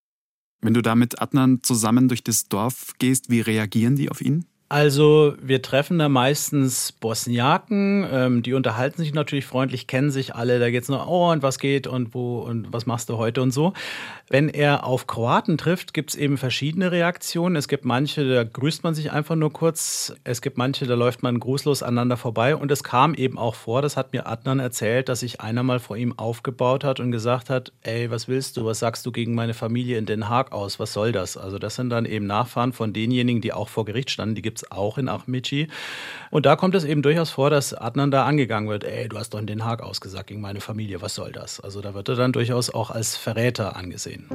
Wenn 0.61 0.73
du 0.73 0.81
da 0.81 0.95
mit 0.95 1.21
Adnan 1.21 1.63
zusammen 1.63 2.07
durch 2.07 2.23
das 2.23 2.47
Dorf 2.47 2.93
gehst, 2.99 3.29
wie 3.29 3.41
reagieren 3.41 3.95
die 3.95 4.09
auf 4.09 4.21
ihn? 4.21 4.45
Also 4.69 5.33
wir 5.41 5.61
treffen 5.61 5.97
da 5.97 6.09
meistens 6.09 6.91
Bosniaken, 6.91 8.05
ähm, 8.11 8.43
die 8.43 8.53
unterhalten 8.53 8.97
sich 9.01 9.13
natürlich 9.13 9.45
freundlich, 9.45 9.87
kennen 9.87 10.11
sich 10.11 10.35
alle, 10.35 10.59
da 10.59 10.69
geht's 10.69 10.89
nur, 10.89 11.07
oh 11.07 11.31
und 11.31 11.41
was 11.41 11.57
geht 11.57 11.87
und 11.87 12.13
wo 12.13 12.39
und 12.39 12.73
was 12.73 12.85
machst 12.85 13.07
du 13.07 13.15
heute 13.17 13.41
und 13.41 13.51
so. 13.51 13.71
Wenn 14.29 14.49
er 14.49 14.83
auf 14.83 15.07
Kroaten 15.07 15.57
trifft, 15.57 15.93
gibt's 15.93 16.15
eben 16.15 16.37
verschiedene 16.37 16.91
Reaktionen. 16.91 17.55
Es 17.55 17.69
gibt 17.69 17.85
manche, 17.85 18.27
da 18.27 18.43
grüßt 18.43 18.83
man 18.83 18.93
sich 18.93 19.09
einfach 19.09 19.37
nur 19.37 19.53
kurz, 19.53 20.13
es 20.25 20.41
gibt 20.41 20.57
manche, 20.57 20.85
da 20.85 20.95
läuft 20.95 21.23
man 21.23 21.39
grußlos 21.39 21.81
aneinander 21.81 22.17
vorbei 22.17 22.53
und 22.53 22.69
es 22.69 22.83
kam 22.83 23.13
eben 23.13 23.37
auch 23.37 23.55
vor, 23.55 23.81
das 23.81 23.95
hat 23.95 24.11
mir 24.11 24.27
Adnan 24.27 24.59
erzählt, 24.59 25.07
dass 25.07 25.21
sich 25.21 25.39
einer 25.39 25.63
mal 25.63 25.79
vor 25.79 25.95
ihm 25.95 26.19
aufgebaut 26.19 26.83
hat 26.83 26.99
und 26.99 27.13
gesagt 27.13 27.49
hat, 27.49 27.71
ey, 27.83 28.11
was 28.11 28.27
willst 28.27 28.57
du, 28.57 28.65
was 28.65 28.79
sagst 28.79 29.05
du 29.05 29.13
gegen 29.13 29.33
meine 29.33 29.53
Familie 29.53 29.97
in 29.97 30.05
Den 30.05 30.27
Haag 30.27 30.51
aus, 30.51 30.77
was 30.77 30.91
soll 30.91 31.13
das? 31.13 31.37
Also 31.37 31.57
das 31.57 31.75
sind 31.75 31.89
dann 31.89 32.03
eben 32.03 32.27
Nachfahren 32.27 32.73
von 32.73 32.91
denjenigen, 32.91 33.39
die 33.39 33.53
auch 33.53 33.69
vor 33.69 33.85
Gericht 33.85 34.11
standen, 34.11 34.35
die 34.35 34.41
gibt 34.41 34.56
es 34.57 34.71
auch 34.71 34.97
in 34.97 35.09
Ahmici. 35.09 35.67
Und 36.29 36.45
da 36.45 36.55
kommt 36.55 36.75
es 36.75 36.83
eben 36.83 37.01
durchaus 37.01 37.29
vor, 37.29 37.49
dass 37.49 37.73
Adnan 37.73 38.11
da 38.11 38.25
angegangen 38.25 38.69
wird. 38.69 38.83
Ey, 38.83 39.07
du 39.07 39.17
hast 39.17 39.33
doch 39.33 39.39
in 39.39 39.47
Den 39.47 39.65
Haag 39.65 39.81
ausgesagt 39.81 40.27
gegen 40.27 40.41
meine 40.41 40.61
Familie, 40.61 41.01
was 41.01 41.15
soll 41.15 41.31
das? 41.31 41.59
Also 41.59 41.81
da 41.81 41.93
wird 41.93 42.09
er 42.09 42.15
dann 42.15 42.31
durchaus 42.31 42.69
auch 42.69 42.91
als 42.91 43.15
Verräter 43.15 43.75
angesehen. 43.75 44.27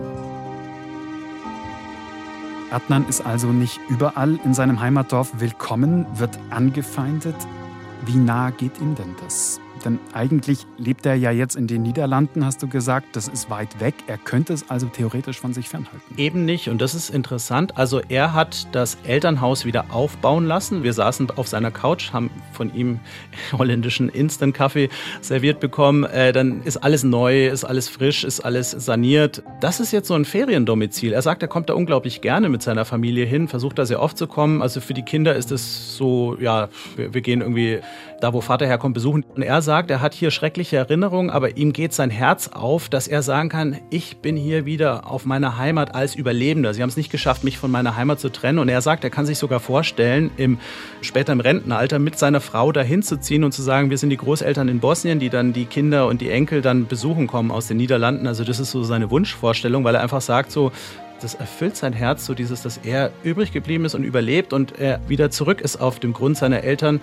Adnan 2.71 3.07
ist 3.07 3.21
also 3.21 3.49
nicht 3.49 3.79
überall 3.91 4.39
in 4.45 4.55
seinem 4.55 4.81
Heimatdorf 4.81 5.33
willkommen, 5.39 6.07
wird 6.19 6.39
angefeindet. 6.49 7.37
Wie 8.07 8.17
nah 8.17 8.51
geht 8.51 8.79
ihm 8.81 8.95
denn 8.95 9.15
das? 9.23 9.61
Denn 9.85 9.99
eigentlich 10.13 10.67
lebt 10.79 11.07
er 11.07 11.15
ja 11.15 11.31
jetzt 11.31 11.57
in 11.57 11.67
den 11.67 11.83
Niederlanden, 11.83 12.45
hast 12.45 12.63
du 12.63 12.69
gesagt. 12.69 13.17
Das 13.17 13.29
ist 13.29 13.51
weit 13.51 13.81
weg. 13.81 13.95
Er 14.07 14.19
könnte 14.19 14.53
es 14.53 14.71
also 14.71 14.87
theoretisch 14.87 15.41
von 15.41 15.53
sich 15.53 15.69
fernhalten. 15.69 16.01
Eben 16.17 16.45
nicht. 16.45 16.69
Und 16.69 16.81
das 16.81 16.95
ist 16.95 17.11
interessant. 17.11 17.77
Also 17.77 18.01
er 18.09 18.33
hat 18.33 18.69
das 18.73 18.97
Elternhaus 19.05 19.65
wieder 19.65 19.87
aufbauen 19.91 20.47
lassen. 20.47 20.83
Wir 20.83 20.93
saßen 20.93 21.31
auf 21.31 21.49
seiner 21.49 21.71
Couch, 21.71 22.13
haben 22.13 22.31
von 22.53 22.75
ihm 22.75 23.01
holländischen 23.53 24.09
Instant-Kaffee 24.09 24.89
serviert 25.21 25.61
bekommen. 25.61 26.05
Äh, 26.05 26.33
dann 26.33 26.63
ist 26.63 26.79
alles 26.79 27.05
neu, 27.05 27.49
ist 27.49 27.65
alles 27.65 27.89
frisch, 27.89 28.25
ist 28.25 28.41
alles 28.41 28.71
saniert. 28.71 29.43
Das 29.61 29.81
ist 29.81 29.93
jetzt 29.93 30.09
so 30.09 30.15
ein 30.15 30.25
Feriendomizil. 30.25 31.13
Er 31.13 31.23
sagt, 31.23 31.43
er 31.43 31.49
kommt 31.49 31.69
da 31.69 31.75
unglaublich 31.75 32.21
gerne 32.21 32.49
mit 32.49 32.63
seiner 32.63 32.85
Familie 32.85 33.25
hin, 33.25 33.49
versucht 33.49 33.79
da 33.79 33.87
sehr 33.87 34.01
oft 34.01 34.17
zu 34.17 34.27
kommen. 34.27 34.63
Also 34.63 34.81
für 34.81 34.95
die 34.95 35.03
Kinder 35.03 35.35
ist 35.35 35.51
es 35.53 35.97
so, 35.97 36.37
ja, 36.41 36.69
wir, 36.97 37.15
wir 37.15 37.21
gehen 37.21 37.41
irgendwie 37.41 37.81
da, 38.23 38.33
wo 38.33 38.41
Vater 38.41 38.67
herkommt, 38.67 38.95
besuchen. 38.95 39.25
Und 39.35 39.43
er 39.43 39.63
sagt, 39.63 39.91
er 39.91 40.01
hat 40.01 40.15
hier 40.15 40.31
schreckliche 40.31 40.77
Erinnerungen, 40.77 41.29
aber 41.29 41.57
ihm 41.57 41.73
geht 41.73 41.93
sein 41.93 42.11
Herz 42.11 42.49
auf, 42.49 42.89
dass 42.89 43.09
er 43.09 43.23
sagen 43.23 43.49
kann, 43.49 43.79
ich 43.91 44.19
bin 44.19 44.37
hier 44.37 44.65
wieder 44.65 45.11
auf 45.11 45.25
meiner 45.25 45.59
Heimat 45.59 45.95
als 45.95 46.15
Überlebender. 46.15 46.73
Sie 46.73 46.83
haben 46.83 46.89
es 46.89 46.97
nicht 46.97 47.11
geschafft, 47.11 47.43
mich 47.43 47.59
von 47.59 47.71
meiner 47.71 47.97
Heimat 47.97 48.21
zu 48.21 48.29
trennen. 48.29 48.61
Und 48.61 48.69
er 48.69 48.81
sagt, 48.81 49.03
er 49.03 49.11
kann 49.11 49.27
sich 49.27 49.39
sogar 49.39 49.59
vorstellen, 49.59 50.31
im, 50.37 50.59
später 51.01 51.33
im 51.33 51.41
Rentenalter 51.41 51.99
mit 51.99 52.17
seiner 52.17 52.41
Frau 52.41 52.71
dahin 52.71 53.03
zu 53.03 53.19
ziehen 53.19 53.43
und 53.43 53.53
zu 53.53 53.63
sagen, 53.63 53.91
wir 53.91 53.99
sind 53.99 54.11
die 54.11 54.17
Großeltern 54.17 54.69
in 54.69 54.79
Bosnien, 54.79 55.19
die 55.19 55.29
dann 55.29 55.53
die 55.53 55.65
Kinder 55.65 56.07
und 56.07 56.21
die 56.21 56.31
Enkel 56.31 56.63
dann 56.63 56.87
besuchen 56.87 57.27
kommen 57.27 57.51
aus 57.51 57.67
den 57.67 57.77
Niederlanden. 57.77 58.29
Also 58.29 58.45
das 58.45 58.61
ist 58.61 58.71
so 58.71 58.85
seine 58.85 59.11
Wunschvorstellung, 59.11 59.83
weil 59.83 59.97
er 59.97 60.01
einfach 60.03 60.21
sagt, 60.21 60.53
so, 60.53 60.71
das 61.23 61.35
erfüllt 61.35 61.77
sein 61.77 61.93
Herz, 61.93 62.27
so 62.27 62.35
dieses, 62.35 62.63
dass 62.63 62.79
er 62.79 63.11
übrig 63.23 63.53
geblieben 63.53 63.85
ist 63.85 63.95
und 63.95 64.05
überlebt 64.05 64.53
und 64.53 64.79
er 64.79 65.01
wieder 65.09 65.31
zurück 65.31 65.61
ist 65.61 65.81
auf 65.81 66.01
dem 66.01 66.13
Grund 66.13 66.37
seiner 66.37 66.63
Eltern. 66.65 67.01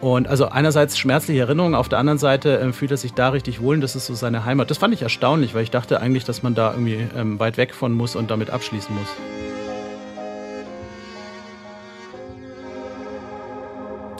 Und 0.00 0.28
also 0.28 0.48
einerseits 0.48 0.96
schmerzliche 0.96 1.40
Erinnerungen, 1.40 1.74
auf 1.74 1.88
der 1.88 1.98
anderen 1.98 2.18
Seite 2.18 2.60
äh, 2.60 2.72
fühlt 2.72 2.92
er 2.92 2.96
sich 2.96 3.14
da 3.14 3.30
richtig 3.30 3.60
wohl 3.60 3.74
und 3.74 3.80
das 3.80 3.96
ist 3.96 4.06
so 4.06 4.14
seine 4.14 4.44
Heimat. 4.44 4.70
Das 4.70 4.78
fand 4.78 4.94
ich 4.94 5.02
erstaunlich, 5.02 5.54
weil 5.54 5.64
ich 5.64 5.72
dachte 5.72 6.00
eigentlich, 6.00 6.24
dass 6.24 6.44
man 6.44 6.54
da 6.54 6.72
irgendwie 6.72 7.04
ähm, 7.16 7.40
weit 7.40 7.56
weg 7.56 7.74
von 7.74 7.92
muss 7.92 8.14
und 8.14 8.30
damit 8.30 8.50
abschließen 8.50 8.94
muss. 8.94 9.08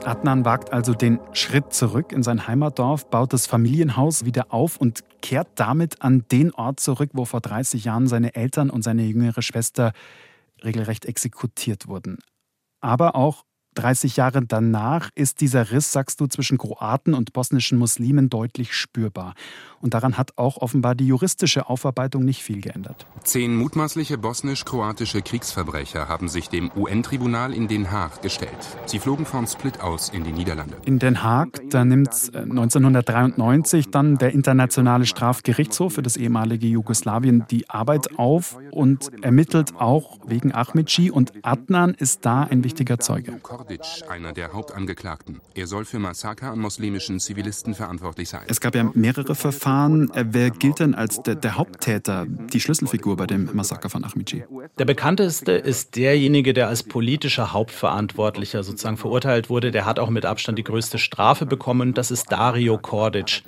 Adnan 0.05 0.43
wagt 0.43 0.73
also 0.73 0.93
den 0.93 1.19
Schritt 1.33 1.71
zurück 1.71 2.11
in 2.11 2.23
sein 2.23 2.47
Heimatdorf, 2.47 3.09
baut 3.09 3.31
das 3.31 3.47
Familienhaus 3.47 4.25
wieder 4.25 4.47
auf 4.49 4.77
und 4.77 5.03
kehrt 5.21 5.47
damit 5.55 6.01
an 6.01 6.25
den 6.31 6.53
Ort 6.53 6.79
zurück, 6.79 7.11
wo 7.13 7.25
vor 7.25 7.41
30 7.41 7.85
Jahren 7.85 8.07
seine 8.07 8.35
Eltern 8.35 8.69
und 8.69 8.81
seine 8.81 9.03
jüngere 9.03 9.41
Schwester 9.41 9.93
regelrecht 10.63 11.05
exekutiert 11.05 11.87
wurden. 11.87 12.17
Aber 12.81 13.15
auch 13.15 13.45
30 13.79 14.17
Jahre 14.17 14.45
danach 14.45 15.09
ist 15.15 15.39
dieser 15.39 15.71
Riss, 15.71 15.93
sagst 15.93 16.19
du, 16.19 16.27
zwischen 16.27 16.57
Kroaten 16.57 17.13
und 17.13 17.31
bosnischen 17.31 17.77
Muslimen 17.77 18.29
deutlich 18.29 18.73
spürbar. 18.73 19.35
Und 19.81 19.93
daran 19.93 20.17
hat 20.17 20.37
auch 20.37 20.57
offenbar 20.57 20.93
die 20.95 21.07
juristische 21.07 21.69
Aufarbeitung 21.69 22.25
nicht 22.25 22.43
viel 22.43 22.59
geändert. 22.59 23.05
Zehn 23.23 23.55
mutmaßliche 23.55 24.17
bosnisch-kroatische 24.17 25.21
Kriegsverbrecher 25.21 26.09
haben 26.09 26.27
sich 26.27 26.49
dem 26.49 26.69
UN-Tribunal 26.75 27.53
in 27.53 27.69
Den 27.69 27.89
Haag 27.89 28.21
gestellt. 28.21 28.57
Sie 28.85 28.99
flogen 28.99 29.25
von 29.25 29.47
Split 29.47 29.79
aus 29.79 30.09
in 30.09 30.25
die 30.25 30.33
Niederlande. 30.33 30.75
In 30.83 30.99
Den 30.99 31.23
Haag, 31.23 31.61
da 31.69 31.85
nimmt 31.85 32.09
1993 32.33 33.87
äh, 33.87 33.89
dann 33.89 34.17
der 34.17 34.33
Internationale 34.33 35.05
Strafgerichtshof 35.05 35.93
für 35.93 36.01
das 36.01 36.17
ehemalige 36.17 36.67
Jugoslawien 36.67 37.45
die 37.49 37.69
Arbeit 37.69 38.19
auf 38.19 38.57
und 38.71 39.11
ermittelt 39.23 39.75
auch 39.77 40.17
wegen 40.27 40.53
Ahmedci 40.53 41.09
und 41.11 41.31
Adnan 41.43 41.93
ist 41.93 42.25
da 42.25 42.43
ein 42.43 42.63
wichtiger 42.65 42.99
Zeuge. 42.99 43.39
Kordic, 43.69 44.09
einer 44.09 44.33
der 44.33 44.53
Hauptangeklagten. 44.53 45.41
Er 45.53 45.67
soll 45.67 45.85
für 45.85 45.99
Massaker 45.99 46.51
an 46.51 46.59
muslimischen 46.59 47.19
Zivilisten 47.19 47.75
verantwortlich 47.75 48.29
sein. 48.29 48.41
Es 48.47 48.59
gab 48.59 48.73
ja 48.75 48.89
mehrere 48.93 49.35
Verfahren. 49.35 50.11
Äh, 50.13 50.25
wer 50.29 50.49
gilt 50.49 50.79
denn 50.79 50.95
als 50.95 51.21
der, 51.21 51.35
der 51.35 51.55
Haupttäter, 51.55 52.25
die 52.27 52.59
Schlüsselfigur 52.59 53.15
bei 53.15 53.27
dem 53.27 53.49
Massaker 53.53 53.89
von 53.89 54.03
Ahmici? 54.03 54.43
Der 54.77 54.85
bekannteste 54.85 55.51
ist 55.51 55.95
derjenige, 55.95 56.53
der 56.53 56.67
als 56.67 56.83
politischer 56.83 57.53
Hauptverantwortlicher 57.53 58.63
sozusagen 58.63 58.97
verurteilt 58.97 59.49
wurde. 59.49 59.71
Der 59.71 59.85
hat 59.85 59.99
auch 59.99 60.09
mit 60.09 60.25
Abstand 60.25 60.57
die 60.57 60.63
größte 60.63 60.97
Strafe 60.97 61.45
bekommen. 61.45 61.93
Das 61.93 62.09
ist 62.11 62.31
Dario 62.31 62.77
Kordic. 62.77 63.43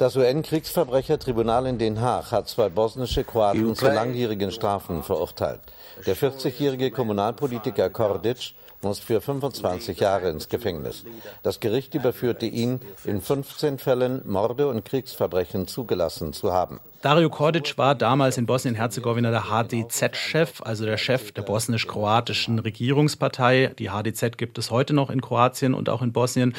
Das 0.00 0.16
UN-Kriegsverbrechertribunal 0.16 1.66
in 1.66 1.76
Den 1.76 2.00
Haag 2.00 2.32
hat 2.32 2.48
zwei 2.48 2.70
bosnische 2.70 3.22
Kroaten 3.22 3.74
zu 3.74 3.84
langjährigen 3.84 4.50
Strafen 4.50 5.02
verurteilt. 5.02 5.60
Der 6.06 6.16
40-jährige 6.16 6.90
Kommunalpolitiker 6.90 7.90
Kordic 7.90 8.54
muss 8.80 8.98
für 8.98 9.20
25 9.20 10.00
Jahre 10.00 10.30
ins 10.30 10.48
Gefängnis. 10.48 11.04
Das 11.42 11.60
Gericht 11.60 11.94
überführte 11.94 12.46
ihn, 12.46 12.80
in 13.04 13.20
15 13.20 13.76
Fällen 13.76 14.22
Morde 14.24 14.68
und 14.68 14.86
Kriegsverbrechen 14.86 15.66
zugelassen 15.66 16.32
zu 16.32 16.50
haben. 16.50 16.80
Dario 17.02 17.28
Kordic 17.28 17.76
war 17.76 17.94
damals 17.94 18.38
in 18.38 18.46
Bosnien-Herzegowina 18.46 19.30
der 19.30 19.50
HDZ-Chef, 19.50 20.62
also 20.62 20.86
der 20.86 20.96
Chef 20.96 21.32
der 21.32 21.42
bosnisch-kroatischen 21.42 22.58
Regierungspartei. 22.58 23.74
Die 23.78 23.90
HDZ 23.90 24.38
gibt 24.38 24.56
es 24.56 24.70
heute 24.70 24.94
noch 24.94 25.10
in 25.10 25.20
Kroatien 25.20 25.74
und 25.74 25.90
auch 25.90 26.00
in 26.00 26.14
Bosnien. 26.14 26.54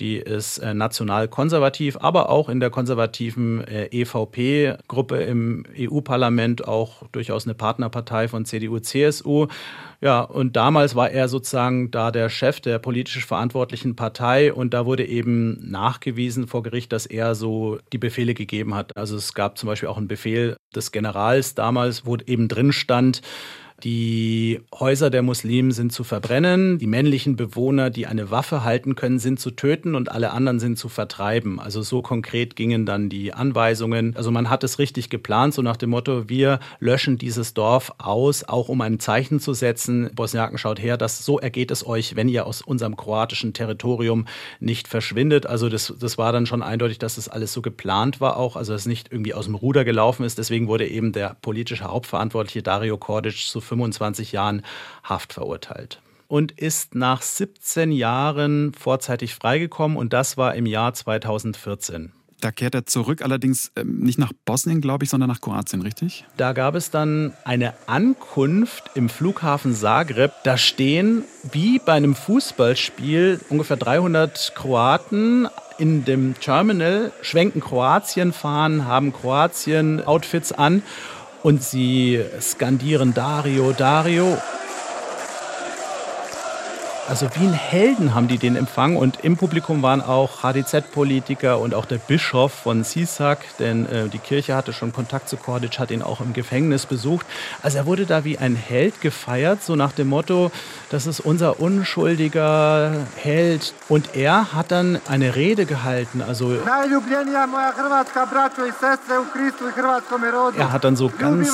Die 0.00 0.16
ist 0.16 0.58
äh, 0.58 0.74
national 0.74 1.28
konservativ, 1.28 1.96
aber 2.00 2.28
auch 2.28 2.48
in 2.48 2.58
der 2.58 2.70
konservativen 2.70 3.62
äh, 3.64 3.86
EVP-Gruppe 3.92 5.18
im 5.22 5.64
EU-Parlament 5.78 6.66
auch 6.66 7.04
durchaus 7.12 7.46
eine 7.46 7.54
Partnerpartei 7.54 8.26
von 8.26 8.44
CDU, 8.44 8.80
CSU. 8.80 9.46
Ja, 10.00 10.20
und 10.22 10.56
damals 10.56 10.96
war 10.96 11.10
er 11.10 11.28
sozusagen 11.28 11.92
da 11.92 12.10
der 12.10 12.28
Chef 12.28 12.60
der 12.60 12.80
politisch 12.80 13.24
verantwortlichen 13.24 13.94
Partei 13.94 14.52
und 14.52 14.74
da 14.74 14.84
wurde 14.84 15.06
eben 15.06 15.70
nachgewiesen 15.70 16.48
vor 16.48 16.64
Gericht, 16.64 16.92
dass 16.92 17.06
er 17.06 17.36
so 17.36 17.78
die 17.92 17.98
Befehle 17.98 18.34
gegeben 18.34 18.74
hat. 18.74 18.96
Also 18.96 19.16
es 19.16 19.32
gab 19.32 19.56
zum 19.58 19.68
Beispiel 19.68 19.88
auch 19.88 19.96
einen 19.96 20.08
Befehl 20.08 20.56
des 20.74 20.90
Generals 20.90 21.54
damals, 21.54 22.04
wo 22.04 22.16
eben 22.16 22.48
drin 22.48 22.72
stand, 22.72 23.22
die 23.82 24.60
Häuser 24.72 25.10
der 25.10 25.22
Muslimen 25.22 25.72
sind 25.72 25.92
zu 25.92 26.04
verbrennen, 26.04 26.78
die 26.78 26.86
männlichen 26.86 27.36
Bewohner, 27.36 27.90
die 27.90 28.06
eine 28.06 28.30
Waffe 28.30 28.62
halten 28.62 28.94
können, 28.94 29.18
sind 29.18 29.40
zu 29.40 29.50
töten 29.50 29.94
und 29.94 30.10
alle 30.10 30.30
anderen 30.30 30.60
sind 30.60 30.78
zu 30.78 30.88
vertreiben. 30.88 31.58
Also 31.58 31.82
so 31.82 32.00
konkret 32.00 32.54
gingen 32.56 32.86
dann 32.86 33.08
die 33.08 33.34
Anweisungen. 33.34 34.16
Also 34.16 34.30
man 34.30 34.48
hat 34.48 34.62
es 34.64 34.78
richtig 34.78 35.10
geplant, 35.10 35.54
so 35.54 35.62
nach 35.62 35.76
dem 35.76 35.90
Motto, 35.90 36.28
wir 36.28 36.60
löschen 36.78 37.18
dieses 37.18 37.52
Dorf 37.52 37.92
aus, 37.98 38.44
auch 38.44 38.68
um 38.68 38.80
ein 38.80 39.00
Zeichen 39.00 39.40
zu 39.40 39.52
setzen. 39.52 40.08
Bosniaken 40.14 40.56
schaut 40.56 40.80
her, 40.80 40.96
dass 40.96 41.24
so 41.24 41.40
ergeht 41.40 41.70
es 41.70 41.84
euch, 41.84 42.16
wenn 42.16 42.28
ihr 42.28 42.46
aus 42.46 42.62
unserem 42.62 42.96
kroatischen 42.96 43.54
Territorium 43.54 44.26
nicht 44.60 44.86
verschwindet. 44.86 45.46
Also 45.46 45.68
das, 45.68 45.92
das 45.98 46.16
war 46.16 46.32
dann 46.32 46.46
schon 46.46 46.62
eindeutig, 46.62 46.98
dass 46.98 47.16
das 47.16 47.28
alles 47.28 47.52
so 47.52 47.60
geplant 47.60 48.20
war 48.20 48.36
auch, 48.36 48.54
also 48.56 48.72
dass 48.72 48.82
es 48.82 48.86
nicht 48.86 49.10
irgendwie 49.10 49.34
aus 49.34 49.46
dem 49.46 49.56
Ruder 49.56 49.84
gelaufen 49.84 50.24
ist. 50.24 50.38
Deswegen 50.38 50.68
wurde 50.68 50.86
eben 50.86 51.12
der 51.12 51.36
politische 51.42 51.84
Hauptverantwortliche 51.84 52.62
Dario 52.62 52.96
Kordic 52.96 53.36
zu 53.36 53.60
25 53.74 54.32
Jahren 54.32 54.62
Haft 55.02 55.32
verurteilt 55.32 56.00
und 56.28 56.52
ist 56.52 56.94
nach 56.94 57.22
17 57.22 57.92
Jahren 57.92 58.72
vorzeitig 58.74 59.34
freigekommen 59.34 59.96
und 59.96 60.12
das 60.12 60.36
war 60.36 60.54
im 60.54 60.66
Jahr 60.66 60.94
2014. 60.94 62.12
Da 62.40 62.52
kehrt 62.52 62.74
er 62.74 62.84
zurück, 62.84 63.22
allerdings 63.22 63.72
ähm, 63.74 64.00
nicht 64.00 64.18
nach 64.18 64.32
Bosnien, 64.44 64.82
glaube 64.82 65.04
ich, 65.04 65.10
sondern 65.10 65.30
nach 65.30 65.40
Kroatien, 65.40 65.80
richtig? 65.80 66.26
Da 66.36 66.52
gab 66.52 66.74
es 66.74 66.90
dann 66.90 67.32
eine 67.44 67.72
Ankunft 67.86 68.90
im 68.94 69.08
Flughafen 69.08 69.74
Zagreb. 69.74 70.30
Da 70.42 70.58
stehen 70.58 71.24
wie 71.52 71.78
bei 71.78 71.92
einem 71.92 72.14
Fußballspiel 72.14 73.40
ungefähr 73.48 73.78
300 73.78 74.52
Kroaten 74.54 75.48
in 75.78 76.04
dem 76.04 76.34
Terminal, 76.38 77.12
schwenken 77.22 77.60
Kroatien 77.60 78.34
fahren, 78.34 78.86
haben 78.86 79.14
Kroatien-Outfits 79.14 80.52
an 80.52 80.82
und 81.44 81.62
sie 81.62 82.24
skandieren 82.40 83.12
Dario, 83.12 83.72
Dario. 83.72 84.38
Also 87.06 87.28
wie 87.34 87.44
ein 87.44 87.52
Helden 87.52 88.14
haben 88.14 88.28
die 88.28 88.38
den 88.38 88.56
empfangen 88.56 88.96
und 88.96 89.24
im 89.24 89.36
Publikum 89.36 89.82
waren 89.82 90.00
auch 90.00 90.42
HDZ-Politiker 90.42 91.58
und 91.58 91.74
auch 91.74 91.84
der 91.84 91.98
Bischof 91.98 92.50
von 92.50 92.82
Sisak, 92.82 93.40
denn 93.58 93.84
äh, 93.86 94.08
die 94.08 94.18
Kirche 94.18 94.56
hatte 94.56 94.72
schon 94.72 94.90
Kontakt 94.90 95.28
zu 95.28 95.36
Kordic, 95.36 95.78
hat 95.78 95.90
ihn 95.90 96.00
auch 96.00 96.22
im 96.22 96.32
Gefängnis 96.32 96.86
besucht. 96.86 97.26
Also 97.62 97.76
er 97.76 97.84
wurde 97.84 98.06
da 98.06 98.24
wie 98.24 98.38
ein 98.38 98.56
Held 98.56 99.02
gefeiert, 99.02 99.62
so 99.62 99.76
nach 99.76 99.92
dem 99.92 100.08
Motto, 100.08 100.50
das 100.88 101.06
ist 101.06 101.20
unser 101.20 101.60
unschuldiger 101.60 103.06
Held. 103.16 103.74
Und 103.90 104.16
er 104.16 104.54
hat 104.54 104.70
dann 104.70 104.98
eine 105.06 105.36
Rede 105.36 105.66
gehalten, 105.66 106.22
also 106.22 106.54
er 110.56 110.72
hat 110.72 110.84
dann 110.84 110.96
so 110.96 111.10
ganz 111.10 111.52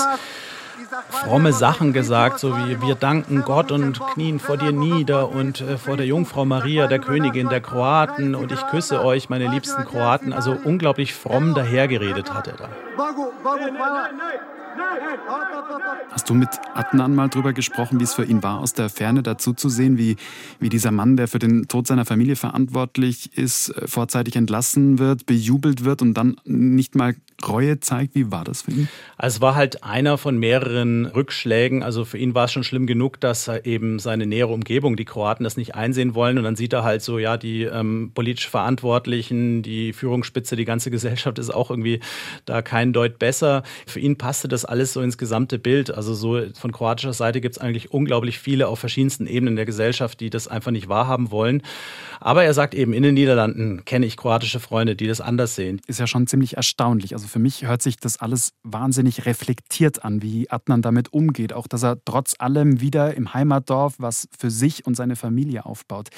fromme 1.10 1.52
Sachen 1.52 1.92
gesagt, 1.92 2.38
so 2.38 2.56
wie 2.56 2.80
wir 2.80 2.94
danken 2.94 3.42
Gott 3.42 3.72
und 3.72 4.00
knien 4.14 4.38
vor 4.38 4.56
dir 4.56 4.72
nieder 4.72 5.30
und 5.30 5.60
äh, 5.60 5.78
vor 5.78 5.96
der 5.96 6.06
Jungfrau 6.06 6.44
Maria, 6.44 6.86
der 6.86 6.98
Königin 6.98 7.48
der 7.48 7.60
Kroaten 7.60 8.34
und 8.34 8.52
ich 8.52 8.66
küsse 8.68 9.04
euch, 9.04 9.28
meine 9.28 9.48
liebsten 9.48 9.84
Kroaten. 9.84 10.32
Also 10.32 10.56
unglaublich 10.64 11.14
fromm 11.14 11.54
dahergeredet 11.54 12.32
hat 12.32 12.48
er 12.48 12.56
da. 12.56 12.68
Hast 16.10 16.28
du 16.28 16.34
mit 16.34 16.48
Adnan 16.74 17.14
mal 17.14 17.28
drüber 17.28 17.52
gesprochen, 17.52 18.00
wie 18.00 18.04
es 18.04 18.14
für 18.14 18.24
ihn 18.24 18.42
war, 18.42 18.60
aus 18.60 18.72
der 18.72 18.88
Ferne 18.88 19.22
dazu 19.22 19.52
zu 19.52 19.68
sehen, 19.68 19.98
wie, 19.98 20.16
wie 20.58 20.68
dieser 20.68 20.90
Mann, 20.90 21.16
der 21.16 21.28
für 21.28 21.38
den 21.38 21.68
Tod 21.68 21.86
seiner 21.86 22.04
Familie 22.04 22.36
verantwortlich 22.36 23.36
ist, 23.36 23.70
äh, 23.70 23.86
vorzeitig 23.86 24.36
entlassen 24.36 24.98
wird, 24.98 25.26
bejubelt 25.26 25.84
wird 25.84 26.02
und 26.02 26.14
dann 26.14 26.36
nicht 26.44 26.94
mal 26.94 27.14
Reue 27.46 27.80
zeigt. 27.80 28.14
Wie 28.14 28.30
war 28.30 28.44
das 28.44 28.62
für 28.62 28.72
ihn? 28.72 28.88
Also 29.16 29.36
es 29.36 29.40
war 29.40 29.54
halt 29.54 29.82
einer 29.82 30.18
von 30.18 30.38
mehreren 30.38 31.06
Rückschlägen. 31.06 31.82
Also 31.82 32.04
für 32.04 32.18
ihn 32.18 32.34
war 32.34 32.44
es 32.46 32.52
schon 32.52 32.64
schlimm 32.64 32.86
genug, 32.86 33.20
dass 33.20 33.48
eben 33.48 33.98
seine 33.98 34.26
nähere 34.26 34.52
Umgebung, 34.52 34.96
die 34.96 35.04
Kroaten, 35.04 35.44
das 35.44 35.56
nicht 35.56 35.74
einsehen 35.74 36.14
wollen. 36.14 36.38
Und 36.38 36.44
dann 36.44 36.56
sieht 36.56 36.72
er 36.72 36.84
halt 36.84 37.02
so, 37.02 37.18
ja, 37.18 37.36
die 37.36 37.62
ähm, 37.62 38.12
politisch 38.14 38.48
Verantwortlichen, 38.48 39.62
die 39.62 39.92
Führungsspitze, 39.92 40.56
die 40.56 40.64
ganze 40.64 40.90
Gesellschaft 41.00 41.38
ist 41.38 41.50
auch 41.50 41.70
irgendwie 41.70 42.00
da 42.44 42.62
kein 42.62 42.92
Deut 42.92 43.18
besser. 43.18 43.62
Für 43.86 44.00
ihn 44.00 44.16
passte 44.16 44.48
das 44.48 44.59
alles 44.64 44.92
so 44.92 45.00
ins 45.00 45.18
gesamte 45.18 45.58
Bild. 45.58 45.90
Also 45.90 46.14
so 46.14 46.40
von 46.54 46.72
kroatischer 46.72 47.12
Seite 47.12 47.40
gibt 47.40 47.56
es 47.56 47.60
eigentlich 47.60 47.92
unglaublich 47.92 48.38
viele 48.38 48.68
auf 48.68 48.78
verschiedensten 48.78 49.26
Ebenen 49.26 49.56
der 49.56 49.66
Gesellschaft, 49.66 50.20
die 50.20 50.30
das 50.30 50.48
einfach 50.48 50.70
nicht 50.70 50.88
wahrhaben 50.88 51.30
wollen. 51.30 51.62
Aber 52.20 52.44
er 52.44 52.54
sagt 52.54 52.74
eben, 52.74 52.92
in 52.92 53.02
den 53.02 53.14
Niederlanden 53.14 53.84
kenne 53.84 54.06
ich 54.06 54.16
kroatische 54.16 54.60
Freunde, 54.60 54.96
die 54.96 55.06
das 55.06 55.20
anders 55.20 55.54
sehen. 55.54 55.80
Ist 55.86 56.00
ja 56.00 56.06
schon 56.06 56.26
ziemlich 56.26 56.56
erstaunlich. 56.56 57.14
Also 57.14 57.26
für 57.26 57.38
mich 57.38 57.66
hört 57.66 57.82
sich 57.82 57.96
das 57.96 58.20
alles 58.20 58.52
wahnsinnig 58.62 59.26
reflektiert 59.26 60.04
an, 60.04 60.22
wie 60.22 60.50
Adnan 60.50 60.82
damit 60.82 61.12
umgeht. 61.12 61.52
Auch, 61.52 61.66
dass 61.66 61.82
er 61.82 61.98
trotz 62.04 62.34
allem 62.38 62.80
wieder 62.80 63.14
im 63.14 63.34
Heimatdorf 63.34 63.94
was 63.98 64.28
für 64.38 64.50
sich 64.50 64.86
und 64.86 64.96
seine 64.96 65.16
Familie 65.16 65.66
aufbaut. 65.66 66.08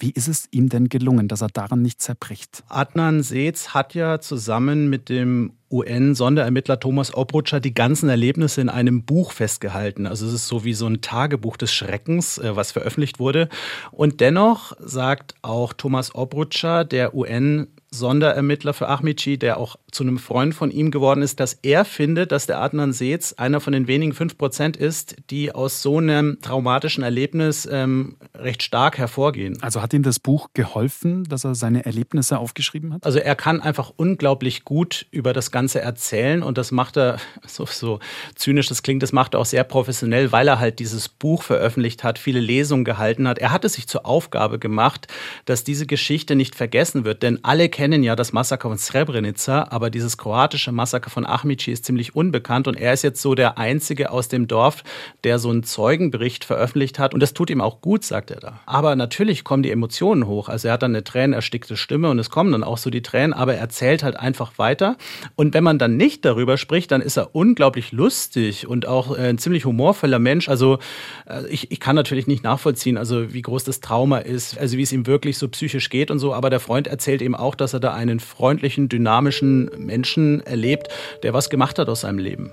Wie 0.00 0.10
ist 0.10 0.28
es 0.28 0.48
ihm 0.50 0.70
denn 0.70 0.88
gelungen, 0.88 1.28
dass 1.28 1.42
er 1.42 1.48
daran 1.48 1.82
nicht 1.82 2.00
zerbricht? 2.00 2.64
Adnan 2.68 3.22
Seetz 3.22 3.68
hat 3.74 3.94
ja 3.94 4.18
zusammen 4.18 4.88
mit 4.88 5.10
dem 5.10 5.52
UN-Sonderermittler 5.70 6.80
Thomas 6.80 7.14
Obrutscher 7.14 7.60
die 7.60 7.74
ganzen 7.74 8.08
Erlebnisse 8.08 8.60
in 8.60 8.68
einem 8.68 9.04
Buch 9.04 9.32
festgehalten. 9.32 10.06
Also 10.06 10.26
es 10.26 10.32
ist 10.32 10.48
so 10.48 10.64
wie 10.64 10.74
so 10.74 10.86
ein 10.86 11.00
Tagebuch 11.00 11.56
des 11.56 11.72
Schreckens, 11.72 12.38
äh, 12.38 12.56
was 12.56 12.72
veröffentlicht 12.72 13.18
wurde. 13.18 13.48
Und 13.92 14.20
dennoch 14.20 14.72
sagt 14.80 15.34
auch 15.42 15.72
Thomas 15.72 16.14
Obrutscher, 16.14 16.84
der 16.84 17.14
UN 17.14 17.68
Sonderermittler 17.92 18.72
für 18.72 18.88
Ahmici, 18.88 19.36
der 19.36 19.58
auch 19.58 19.76
zu 19.92 20.02
einem 20.02 20.18
Freund 20.18 20.54
von 20.54 20.70
ihm 20.70 20.90
geworden 20.90 21.22
ist, 21.22 21.40
dass 21.40 21.54
er 21.62 21.84
findet, 21.84 22.32
dass 22.32 22.46
der 22.46 22.60
Adnan 22.60 22.92
Seetz 22.92 23.32
einer 23.34 23.60
von 23.60 23.72
den 23.72 23.86
wenigen 23.86 24.12
5 24.12 24.38
Prozent 24.38 24.76
ist, 24.76 25.16
die 25.30 25.52
aus 25.52 25.82
so 25.82 25.98
einem 25.98 26.38
traumatischen 26.40 27.02
Erlebnis 27.02 27.68
ähm, 27.70 28.16
recht 28.34 28.62
stark 28.62 28.98
hervorgehen. 28.98 29.58
Also 29.62 29.82
hat 29.82 29.92
ihm 29.92 30.02
das 30.02 30.18
Buch 30.18 30.48
geholfen, 30.54 31.24
dass 31.24 31.44
er 31.44 31.54
seine 31.54 31.84
Erlebnisse 31.84 32.38
aufgeschrieben 32.38 32.92
hat? 32.94 33.04
Also 33.04 33.18
er 33.18 33.34
kann 33.36 33.60
einfach 33.60 33.92
unglaublich 33.96 34.64
gut 34.64 35.06
über 35.10 35.32
das 35.32 35.50
Ganze 35.50 35.80
erzählen 35.80 36.42
und 36.42 36.58
das 36.58 36.70
macht 36.70 36.96
er, 36.96 37.18
so, 37.46 37.66
so 37.66 38.00
zynisch 38.34 38.68
das 38.68 38.82
klingt, 38.82 39.02
das 39.02 39.12
macht 39.12 39.34
er 39.34 39.40
auch 39.40 39.46
sehr 39.46 39.64
professionell, 39.64 40.32
weil 40.32 40.48
er 40.48 40.58
halt 40.58 40.78
dieses 40.78 41.08
Buch 41.08 41.42
veröffentlicht 41.42 42.04
hat, 42.04 42.18
viele 42.18 42.40
Lesungen 42.40 42.84
gehalten 42.84 43.28
hat. 43.28 43.38
Er 43.38 43.52
hat 43.52 43.64
es 43.64 43.74
sich 43.74 43.86
zur 43.86 44.06
Aufgabe 44.06 44.58
gemacht, 44.58 45.08
dass 45.44 45.64
diese 45.64 45.86
Geschichte 45.86 46.36
nicht 46.36 46.54
vergessen 46.54 47.04
wird, 47.04 47.22
denn 47.22 47.40
alle 47.42 47.68
kennen 47.68 48.02
ja 48.02 48.16
das 48.16 48.32
Massaker 48.32 48.68
von 48.68 48.78
Srebrenica, 48.78 49.68
aber 49.80 49.88
dieses 49.88 50.18
kroatische 50.18 50.72
Massaker 50.72 51.08
von 51.08 51.24
Ahmici 51.24 51.72
ist 51.72 51.86
ziemlich 51.86 52.14
unbekannt 52.14 52.68
und 52.68 52.74
er 52.78 52.92
ist 52.92 53.02
jetzt 53.02 53.22
so 53.22 53.34
der 53.34 53.56
Einzige 53.56 54.10
aus 54.10 54.28
dem 54.28 54.46
Dorf, 54.46 54.84
der 55.24 55.38
so 55.38 55.48
einen 55.48 55.62
Zeugenbericht 55.62 56.44
veröffentlicht 56.44 56.98
hat 56.98 57.14
und 57.14 57.20
das 57.20 57.32
tut 57.32 57.48
ihm 57.48 57.62
auch 57.62 57.80
gut, 57.80 58.04
sagt 58.04 58.30
er 58.30 58.40
da. 58.40 58.60
Aber 58.66 58.94
natürlich 58.94 59.42
kommen 59.42 59.62
die 59.62 59.70
Emotionen 59.70 60.26
hoch. 60.26 60.50
Also 60.50 60.68
er 60.68 60.74
hat 60.74 60.82
dann 60.82 60.90
eine 60.90 61.02
tränenerstickte 61.02 61.78
Stimme 61.78 62.10
und 62.10 62.18
es 62.18 62.28
kommen 62.28 62.52
dann 62.52 62.62
auch 62.62 62.76
so 62.76 62.90
die 62.90 63.00
Tränen, 63.00 63.32
aber 63.32 63.54
er 63.54 63.60
erzählt 63.60 64.02
halt 64.02 64.16
einfach 64.20 64.58
weiter. 64.58 64.98
Und 65.34 65.54
wenn 65.54 65.64
man 65.64 65.78
dann 65.78 65.96
nicht 65.96 66.26
darüber 66.26 66.58
spricht, 66.58 66.90
dann 66.90 67.00
ist 67.00 67.16
er 67.16 67.34
unglaublich 67.34 67.90
lustig 67.90 68.66
und 68.66 68.86
auch 68.86 69.16
äh, 69.16 69.30
ein 69.30 69.38
ziemlich 69.38 69.64
humorvoller 69.64 70.18
Mensch. 70.18 70.50
Also 70.50 70.78
äh, 71.26 71.46
ich, 71.48 71.70
ich 71.70 71.80
kann 71.80 71.96
natürlich 71.96 72.26
nicht 72.26 72.44
nachvollziehen, 72.44 72.98
also 72.98 73.32
wie 73.32 73.40
groß 73.40 73.64
das 73.64 73.80
Trauma 73.80 74.18
ist, 74.18 74.58
also 74.58 74.76
wie 74.76 74.82
es 74.82 74.92
ihm 74.92 75.06
wirklich 75.06 75.38
so 75.38 75.48
psychisch 75.48 75.88
geht 75.88 76.10
und 76.10 76.18
so, 76.18 76.34
aber 76.34 76.50
der 76.50 76.60
Freund 76.60 76.86
erzählt 76.86 77.22
eben 77.22 77.34
auch, 77.34 77.54
dass 77.54 77.72
er 77.72 77.80
da 77.80 77.94
einen 77.94 78.20
freundlichen, 78.20 78.90
dynamischen 78.90 79.69
Menschen 79.76 80.40
erlebt, 80.40 80.88
der 81.22 81.32
was 81.34 81.50
gemacht 81.50 81.78
hat 81.78 81.88
aus 81.88 82.02
seinem 82.02 82.18
Leben. 82.18 82.52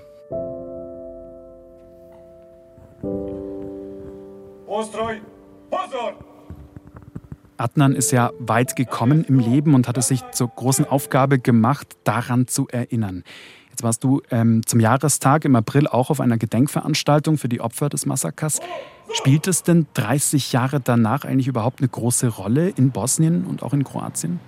Adnan 7.56 7.94
ist 7.94 8.12
ja 8.12 8.30
weit 8.38 8.76
gekommen 8.76 9.24
im 9.24 9.40
Leben 9.40 9.74
und 9.74 9.88
hat 9.88 9.98
es 9.98 10.08
sich 10.08 10.22
zur 10.30 10.48
großen 10.48 10.84
Aufgabe 10.84 11.38
gemacht, 11.38 11.88
daran 12.04 12.46
zu 12.46 12.68
erinnern. 12.68 13.24
Jetzt 13.70 13.82
warst 13.82 14.02
du 14.04 14.22
ähm, 14.30 14.66
zum 14.66 14.80
Jahrestag 14.80 15.44
im 15.44 15.54
April 15.56 15.86
auch 15.86 16.10
auf 16.10 16.20
einer 16.20 16.38
Gedenkveranstaltung 16.38 17.38
für 17.38 17.48
die 17.48 17.60
Opfer 17.60 17.88
des 17.88 18.06
Massakers. 18.06 18.60
Spielt 19.12 19.46
es 19.46 19.62
denn 19.62 19.86
30 19.94 20.52
Jahre 20.52 20.80
danach 20.80 21.24
eigentlich 21.24 21.48
überhaupt 21.48 21.80
eine 21.80 21.88
große 21.88 22.28
Rolle 22.28 22.68
in 22.70 22.90
Bosnien 22.90 23.44
und 23.44 23.62
auch 23.62 23.72
in 23.72 23.84
Kroatien? 23.84 24.40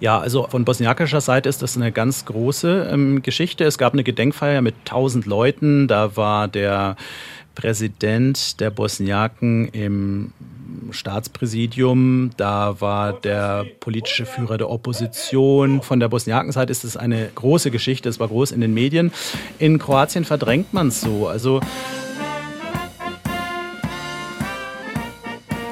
Ja, 0.00 0.18
also 0.18 0.46
von 0.48 0.64
bosniakischer 0.64 1.20
Seite 1.20 1.48
ist 1.48 1.62
das 1.62 1.76
eine 1.76 1.92
ganz 1.92 2.24
große 2.24 2.88
ähm, 2.92 3.22
Geschichte. 3.22 3.64
Es 3.64 3.78
gab 3.78 3.92
eine 3.92 4.04
Gedenkfeier 4.04 4.60
mit 4.60 4.74
1000 4.80 5.26
Leuten. 5.26 5.88
Da 5.88 6.16
war 6.16 6.48
der 6.48 6.96
Präsident 7.54 8.60
der 8.60 8.70
Bosniaken 8.70 9.68
im 9.68 10.32
Staatspräsidium, 10.90 12.30
da 12.36 12.80
war 12.80 13.12
der 13.12 13.64
politische 13.80 14.26
Führer 14.26 14.58
der 14.58 14.70
Opposition. 14.70 15.82
Von 15.82 16.00
der 16.00 16.08
Bosniakenseite 16.08 16.70
ist 16.70 16.84
es 16.84 16.96
eine 16.96 17.30
große 17.34 17.70
Geschichte, 17.70 18.08
es 18.08 18.20
war 18.20 18.28
groß 18.28 18.52
in 18.52 18.60
den 18.60 18.74
Medien. 18.74 19.12
In 19.58 19.78
Kroatien 19.78 20.24
verdrängt 20.24 20.72
man 20.74 20.88
es 20.88 21.00
so. 21.00 21.28
Also 21.28 21.60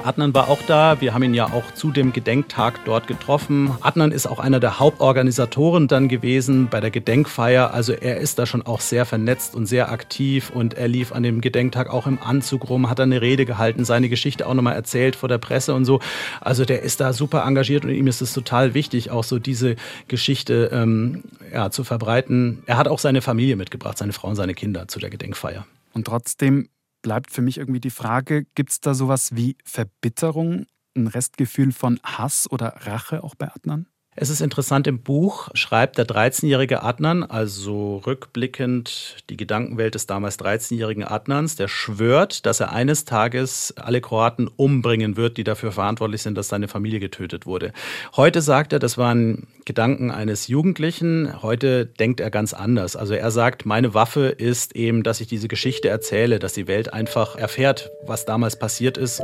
Adnan 0.05 0.35
war 0.35 0.49
auch 0.49 0.61
da. 0.67 1.01
Wir 1.01 1.15
haben 1.15 1.23
ihn 1.23 1.35
ja 1.35 1.47
auch 1.47 1.73
zu 1.75 1.93
dem 1.93 2.13
Gedenktag 2.13 2.85
dort 2.85 3.07
getroffen. 3.07 3.71
Adnan 3.81 4.11
ist 4.11 4.27
auch 4.27 4.41
einer 4.41 4.59
der 4.59 4.81
Hauptorganisatoren 4.81 5.87
dann 5.87 6.09
gewesen 6.09 6.69
bei 6.69 6.81
der 6.81 6.91
Gedenkfeier. 6.91 7.73
Also 7.73 7.93
er 7.93 8.19
ist 8.19 8.39
da 8.39 8.47
schon 8.47 8.63
auch 8.63 8.81
sehr 8.81 9.07
vernetzt 9.07 9.55
und 9.55 9.67
sehr 9.67 9.93
aktiv 9.93 10.51
und 10.51 10.75
er 10.75 10.89
lief 10.89 11.13
an 11.13 11.23
dem 11.23 11.41
Gedenktag 11.41 11.89
auch 11.89 12.07
im 12.07 12.19
Anzug 12.21 12.69
rum, 12.69 12.91
hat 12.91 12.99
eine 12.99 13.21
Rede 13.21 13.47
gehalten, 13.47 13.85
seine 13.85 14.09
Geschichte 14.09 14.47
auch 14.47 14.55
nochmal 14.55 14.75
erzählt 14.75 15.15
vor 15.15 15.29
der 15.29 15.39
Presse 15.39 15.75
und 15.75 15.85
so. 15.85 16.01
Also 16.41 16.65
der 16.65 16.83
ist 16.83 17.01
da 17.01 17.13
super 17.13 17.45
engagiert 17.45 17.85
und 17.85 17.91
ihm 17.91 18.09
ist 18.09 18.23
es 18.23 18.33
total 18.33 18.75
wichtig, 18.75 19.11
auch 19.11 19.25
so 19.25 19.39
diese 19.39 19.77
Geschichte 20.09 20.71
ähm, 20.73 21.23
ja, 21.53 21.71
zu 21.71 21.85
verbreiten. 21.85 22.65
Er 22.67 22.77
hat 22.77 22.89
auch 22.89 22.99
seine 22.99 23.23
Familie 23.23 23.55
mitgebracht, 23.57 23.99
seine 23.99 24.13
Frau 24.13 24.29
und 24.29 24.37
seine 24.37 24.55
Kinder 24.55 24.89
zu 24.89 24.99
der 24.99 25.11
Gedenkfeier. 25.11 25.65
Und 25.95 26.07
trotzdem 26.07 26.69
bleibt 27.03 27.31
für 27.31 27.43
mich 27.43 27.59
irgendwie 27.59 27.81
die 27.81 27.91
Frage, 27.91 28.45
gibt 28.55 28.71
es 28.71 28.81
da 28.81 28.95
sowas 28.95 29.35
wie 29.37 29.57
Verbitterung, 29.65 30.67
ein 30.97 31.07
Restgefühl 31.07 31.73
von 31.73 32.01
Hass 32.03 32.51
oder 32.51 32.69
Rache 32.87 33.25
auch 33.25 33.35
bei 33.35 33.49
Adnan? 33.53 33.89
Es 34.15 34.29
ist 34.29 34.43
interessant, 34.43 34.87
im 34.87 34.99
Buch 34.99 35.49
schreibt 35.55 35.97
der 35.97 36.07
13-jährige 36.07 36.83
Adnan, 36.83 37.23
also 37.23 38.03
rückblickend 38.07 39.17
die 39.31 39.39
Gedankenwelt 39.39 39.95
des 39.95 40.07
damals 40.07 40.39
13-jährigen 40.39 41.03
Adnans, 41.03 41.57
der 41.57 41.67
schwört, 41.67 42.45
dass 42.45 42.61
er 42.61 42.73
eines 42.73 43.07
Tages 43.07 43.73
alle 43.79 44.03
Kroaten 44.03 44.49
umbringen 44.49 45.17
wird, 45.17 45.39
die 45.39 45.45
dafür 45.45 45.73
verantwortlich 45.73 46.21
sind, 46.21 46.37
dass 46.37 46.49
seine 46.49 46.69
Familie 46.69 47.01
getötet 47.01 47.47
wurde. 47.47 47.73
Heute 48.15 48.43
sagt 48.43 48.75
er, 48.75 48.79
das 48.79 48.99
waren 48.99 49.47
Gedanken 49.65 50.11
eines 50.11 50.47
Jugendlichen. 50.47 51.43
Heute 51.43 51.87
denkt 51.87 52.21
er 52.21 52.31
ganz 52.31 52.53
anders. 52.53 52.97
Also 52.97 53.15
er 53.15 53.31
sagt, 53.31 53.65
meine 53.65 53.95
Waffe 53.95 54.27
ist 54.27 54.77
eben, 54.77 55.05
dass 55.05 55.23
ich 55.23 55.27
diese 55.27 55.49
Geschichte 55.49 55.89
erzähle, 55.89 56.39
dass 56.39 56.53
die 56.53 56.69
Welt 56.69 56.93
einfach 56.93 57.35
erfährt, 57.37 57.91
was 58.05 58.27
damals 58.27 58.59
passiert 58.59 58.99
ist. 58.99 59.23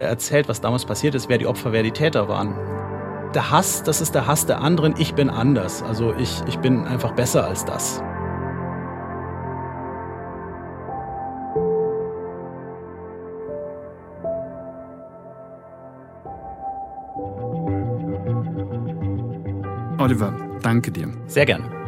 Er 0.00 0.08
erzählt, 0.08 0.48
was 0.48 0.60
damals 0.60 0.84
passiert 0.84 1.14
ist, 1.14 1.28
wer 1.28 1.38
die 1.38 1.46
Opfer, 1.46 1.72
wer 1.72 1.82
die 1.82 1.92
Täter 1.92 2.28
waren. 2.28 2.54
Der 3.34 3.50
Hass, 3.50 3.82
das 3.82 4.00
ist 4.00 4.14
der 4.14 4.26
Hass 4.26 4.46
der 4.46 4.60
anderen. 4.60 4.94
Ich 4.98 5.14
bin 5.14 5.30
anders. 5.30 5.82
Also 5.82 6.14
ich, 6.14 6.42
ich 6.46 6.58
bin 6.58 6.84
einfach 6.84 7.12
besser 7.12 7.46
als 7.46 7.64
das. 7.64 8.02
Oliver, 19.98 20.34
danke 20.62 20.90
dir. 20.90 21.08
Sehr 21.26 21.46
gerne. 21.46 21.83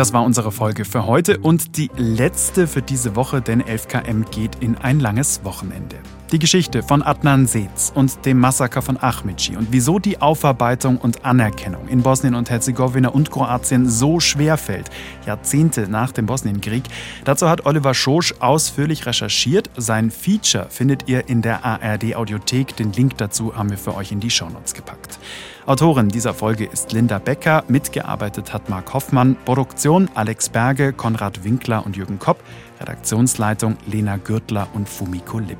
Das 0.00 0.14
war 0.14 0.24
unsere 0.24 0.50
Folge 0.50 0.86
für 0.86 1.04
heute 1.04 1.36
und 1.36 1.76
die 1.76 1.90
letzte 1.94 2.66
für 2.66 2.80
diese 2.80 3.16
Woche, 3.16 3.42
denn 3.42 3.62
11KM 3.62 4.30
geht 4.30 4.54
in 4.60 4.78
ein 4.78 4.98
langes 4.98 5.44
Wochenende. 5.44 5.96
Die 6.32 6.38
Geschichte 6.38 6.84
von 6.84 7.02
Adnan 7.02 7.48
Seetz 7.48 7.90
und 7.92 8.24
dem 8.24 8.38
Massaker 8.38 8.82
von 8.82 8.96
Ahmici 8.96 9.56
und 9.56 9.72
wieso 9.72 9.98
die 9.98 10.20
Aufarbeitung 10.20 10.96
und 10.98 11.24
Anerkennung 11.24 11.88
in 11.88 12.02
Bosnien 12.02 12.36
und 12.36 12.48
Herzegowina 12.48 13.08
und 13.08 13.32
Kroatien 13.32 13.88
so 13.88 14.20
schwer 14.20 14.56
fällt, 14.56 14.90
Jahrzehnte 15.26 15.88
nach 15.88 16.12
dem 16.12 16.26
Bosnienkrieg. 16.26 16.84
Dazu 17.24 17.48
hat 17.48 17.66
Oliver 17.66 17.94
Schosch 17.94 18.32
ausführlich 18.38 19.06
recherchiert. 19.06 19.70
Sein 19.76 20.12
Feature 20.12 20.68
findet 20.70 21.08
ihr 21.08 21.28
in 21.28 21.42
der 21.42 21.64
ARD 21.64 22.14
Audiothek. 22.14 22.76
Den 22.76 22.92
Link 22.92 23.18
dazu 23.18 23.56
haben 23.56 23.70
wir 23.70 23.78
für 23.78 23.96
euch 23.96 24.12
in 24.12 24.20
die 24.20 24.30
Shownotes 24.30 24.74
gepackt. 24.74 25.18
Autorin 25.66 26.08
dieser 26.08 26.32
Folge 26.32 26.64
ist 26.64 26.92
Linda 26.92 27.18
Becker, 27.18 27.64
mitgearbeitet 27.68 28.52
hat 28.52 28.68
Marc 28.68 28.94
Hoffmann, 28.94 29.36
Produktion 29.44 30.08
Alex 30.14 30.48
Berge, 30.48 30.92
Konrad 30.92 31.44
Winkler 31.44 31.84
und 31.84 31.96
Jürgen 31.96 32.18
Kopp, 32.18 32.42
Redaktionsleitung 32.80 33.76
Lena 33.86 34.16
Gürtler 34.16 34.68
und 34.74 34.88
Fumiko 34.88 35.38
Lipp. 35.38 35.58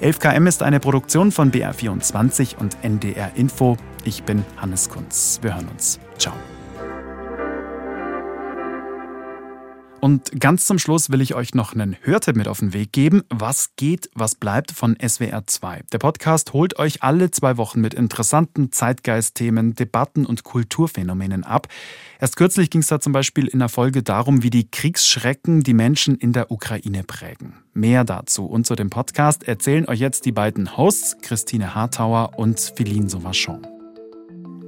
11KM 0.00 0.48
ist 0.48 0.62
eine 0.62 0.80
Produktion 0.80 1.32
von 1.32 1.52
BR24 1.52 2.56
und 2.58 2.76
NDR 2.82 3.32
Info. 3.36 3.76
Ich 4.04 4.22
bin 4.24 4.44
Hannes 4.56 4.88
Kunz. 4.88 5.38
Wir 5.42 5.54
hören 5.54 5.68
uns. 5.68 5.98
Ciao. 6.18 6.34
Und 10.04 10.38
ganz 10.38 10.66
zum 10.66 10.78
Schluss 10.78 11.08
will 11.08 11.22
ich 11.22 11.34
euch 11.34 11.54
noch 11.54 11.72
einen 11.72 11.96
Hörtipp 12.02 12.36
mit 12.36 12.46
auf 12.46 12.58
den 12.58 12.74
Weg 12.74 12.92
geben. 12.92 13.22
Was 13.30 13.70
geht, 13.76 14.10
was 14.14 14.34
bleibt 14.34 14.70
von 14.70 14.98
SWR 15.00 15.46
2. 15.46 15.80
Der 15.92 15.98
Podcast 15.98 16.52
holt 16.52 16.78
euch 16.78 17.02
alle 17.02 17.30
zwei 17.30 17.56
Wochen 17.56 17.80
mit 17.80 17.94
interessanten 17.94 18.70
Zeitgeistthemen, 18.70 19.74
Debatten 19.74 20.26
und 20.26 20.44
Kulturphänomenen 20.44 21.42
ab. 21.42 21.68
Erst 22.20 22.36
kürzlich 22.36 22.68
ging 22.68 22.82
es 22.82 22.88
da 22.88 23.00
zum 23.00 23.14
Beispiel 23.14 23.46
in 23.46 23.60
der 23.60 23.70
Folge 23.70 24.02
darum, 24.02 24.42
wie 24.42 24.50
die 24.50 24.70
Kriegsschrecken 24.70 25.62
die 25.62 25.72
Menschen 25.72 26.16
in 26.16 26.34
der 26.34 26.50
Ukraine 26.50 27.02
prägen. 27.02 27.54
Mehr 27.72 28.04
dazu 28.04 28.44
und 28.44 28.66
zu 28.66 28.74
dem 28.74 28.90
Podcast 28.90 29.48
erzählen 29.48 29.88
euch 29.88 30.00
jetzt 30.00 30.26
die 30.26 30.32
beiden 30.32 30.76
Hosts, 30.76 31.16
Christine 31.22 31.74
Hartauer 31.74 32.32
und 32.36 32.60
Philine 32.60 33.08
Sauvachon. 33.08 33.73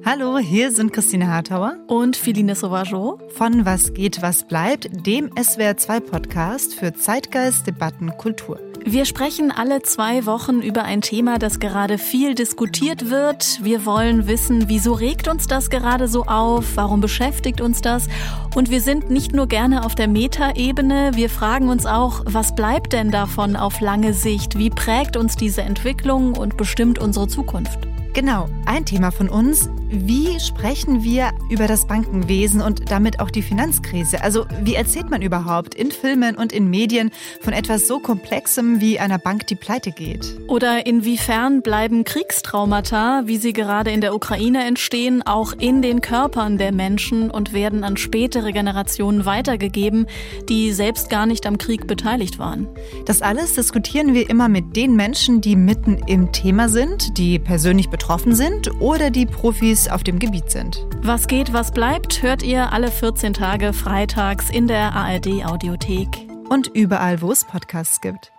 Hallo, 0.09 0.39
hier 0.39 0.71
sind 0.71 0.93
Christine 0.93 1.27
Hartauer 1.27 1.79
und 1.89 2.17
Philine 2.17 2.55
Sauvageau 2.55 3.19
von 3.31 3.67
Was 3.67 3.93
geht, 3.93 4.23
was 4.23 4.47
bleibt, 4.47 4.89
dem 5.05 5.31
SWR2-Podcast 5.31 6.75
für 6.75 6.95
Zeitgeist, 6.95 7.67
Debatten, 7.67 8.17
Kultur. 8.17 8.61
Wir 8.85 9.05
sprechen 9.05 9.51
alle 9.51 9.83
zwei 9.83 10.25
Wochen 10.25 10.61
über 10.61 10.85
ein 10.85 11.01
Thema, 11.01 11.41
das 11.41 11.59
gerade 11.59 11.99
viel 11.99 12.37
diskutiert 12.37 13.11
wird. 13.11 13.59
Wir 13.65 13.85
wollen 13.85 14.29
wissen, 14.29 14.69
wieso 14.69 14.93
regt 14.93 15.27
uns 15.27 15.49
das 15.49 15.71
gerade 15.71 16.07
so 16.07 16.23
auf? 16.23 16.77
Warum 16.77 17.01
beschäftigt 17.01 17.61
uns 17.61 17.81
das? 17.81 18.07
Und 18.55 18.71
wir 18.71 18.81
sind 18.81 19.11
nicht 19.11 19.35
nur 19.35 19.49
gerne 19.49 19.85
auf 19.85 19.97
der 19.97 20.07
Metaebene, 20.07 21.17
wir 21.17 21.29
fragen 21.29 21.69
uns 21.69 21.85
auch, 21.85 22.23
was 22.27 22.55
bleibt 22.55 22.93
denn 22.93 23.11
davon 23.11 23.57
auf 23.57 23.81
lange 23.81 24.15
Sicht? 24.15 24.57
Wie 24.57 24.71
prägt 24.71 25.17
uns 25.17 25.35
diese 25.35 25.63
Entwicklung 25.63 26.37
und 26.37 26.57
bestimmt 26.57 27.01
unsere 27.01 27.27
Zukunft? 27.27 27.89
Genau, 28.17 28.49
ein 28.65 28.87
Thema 28.87 29.11
von 29.11 29.29
uns. 29.29 29.69
Wie 29.89 30.41
sprechen 30.41 31.05
wir 31.05 31.31
über 31.49 31.69
das 31.69 31.87
Bankenwesen 31.87 32.61
und 32.61 32.91
damit 32.91 33.21
auch 33.21 33.31
die 33.31 33.43
Finanzkrise? 33.43 34.21
Also 34.21 34.45
wie 34.63 34.75
erzählt 34.75 35.11
man 35.11 35.23
überhaupt 35.23 35.77
in 35.77 35.93
Filmen 35.93 36.37
und 36.37 36.53
in 36.53 36.69
Medien 36.69 37.13
von 37.41 37.53
etwas 37.53 37.87
so 37.87 38.01
Komplexem 38.01 38.81
wie 38.81 38.99
einer 38.99 39.19
Bank, 39.19 39.47
die 39.47 39.55
pleite 39.55 39.93
geht? 39.93 40.39
Oder 40.49 40.87
inwiefern 40.87 41.63
bleiben 41.63 42.03
Kriegstraumata, 42.03 43.23
wie 43.27 43.37
sie 43.37 43.53
gerade 43.53 43.93
in 43.93 44.01
der 44.01 44.13
Ukraine 44.15 44.65
entstehen, 44.65 45.23
auch 45.25 45.53
in 45.53 45.83
den 45.83 46.01
Körpern 46.01 46.59
der 46.59 46.73
Menschen 46.73 47.31
und 47.31 47.53
werden 47.53 47.85
an 47.85 47.97
spätere 47.97 48.51
Generationen 48.51 49.25
weitergegeben, 49.25 50.07
die 50.49 50.73
selbst 50.73 51.11
gar 51.11 51.27
nicht 51.27 51.47
am 51.47 51.59
Krieg 51.59 51.87
beteiligt 51.87 52.41
waren? 52.41 52.67
Das 53.05 53.23
alles 53.23 53.55
diskutieren 53.55 54.15
wir 54.15 54.29
immer 54.29 54.49
mit 54.49 54.75
den 54.75 54.97
Menschen, 54.97 55.41
die 55.41 55.55
mitten 55.55 55.99
im 56.09 56.33
Thema 56.33 56.69
sind, 56.69 57.17
die 57.19 57.39
persönlich 57.39 57.89
betroffen 57.89 58.35
sind 58.35 58.81
oder 58.81 59.11
die 59.11 59.27
Profis 59.77 59.89
auf 59.89 60.03
dem 60.03 60.19
Gebiet 60.19 60.51
sind. 60.51 60.87
Was 61.03 61.27
geht, 61.27 61.53
was 61.53 61.71
bleibt, 61.71 62.23
hört 62.23 62.43
ihr 62.43 62.73
alle 62.73 62.91
14 62.91 63.35
Tage 63.35 63.73
freitags 63.75 64.49
in 64.49 64.67
der 64.67 64.95
ARD 64.95 65.45
Audiothek. 65.45 66.09
Und 66.49 66.69
überall, 66.69 67.21
wo 67.21 67.31
es 67.31 67.45
Podcasts 67.45 68.01
gibt. 68.01 68.33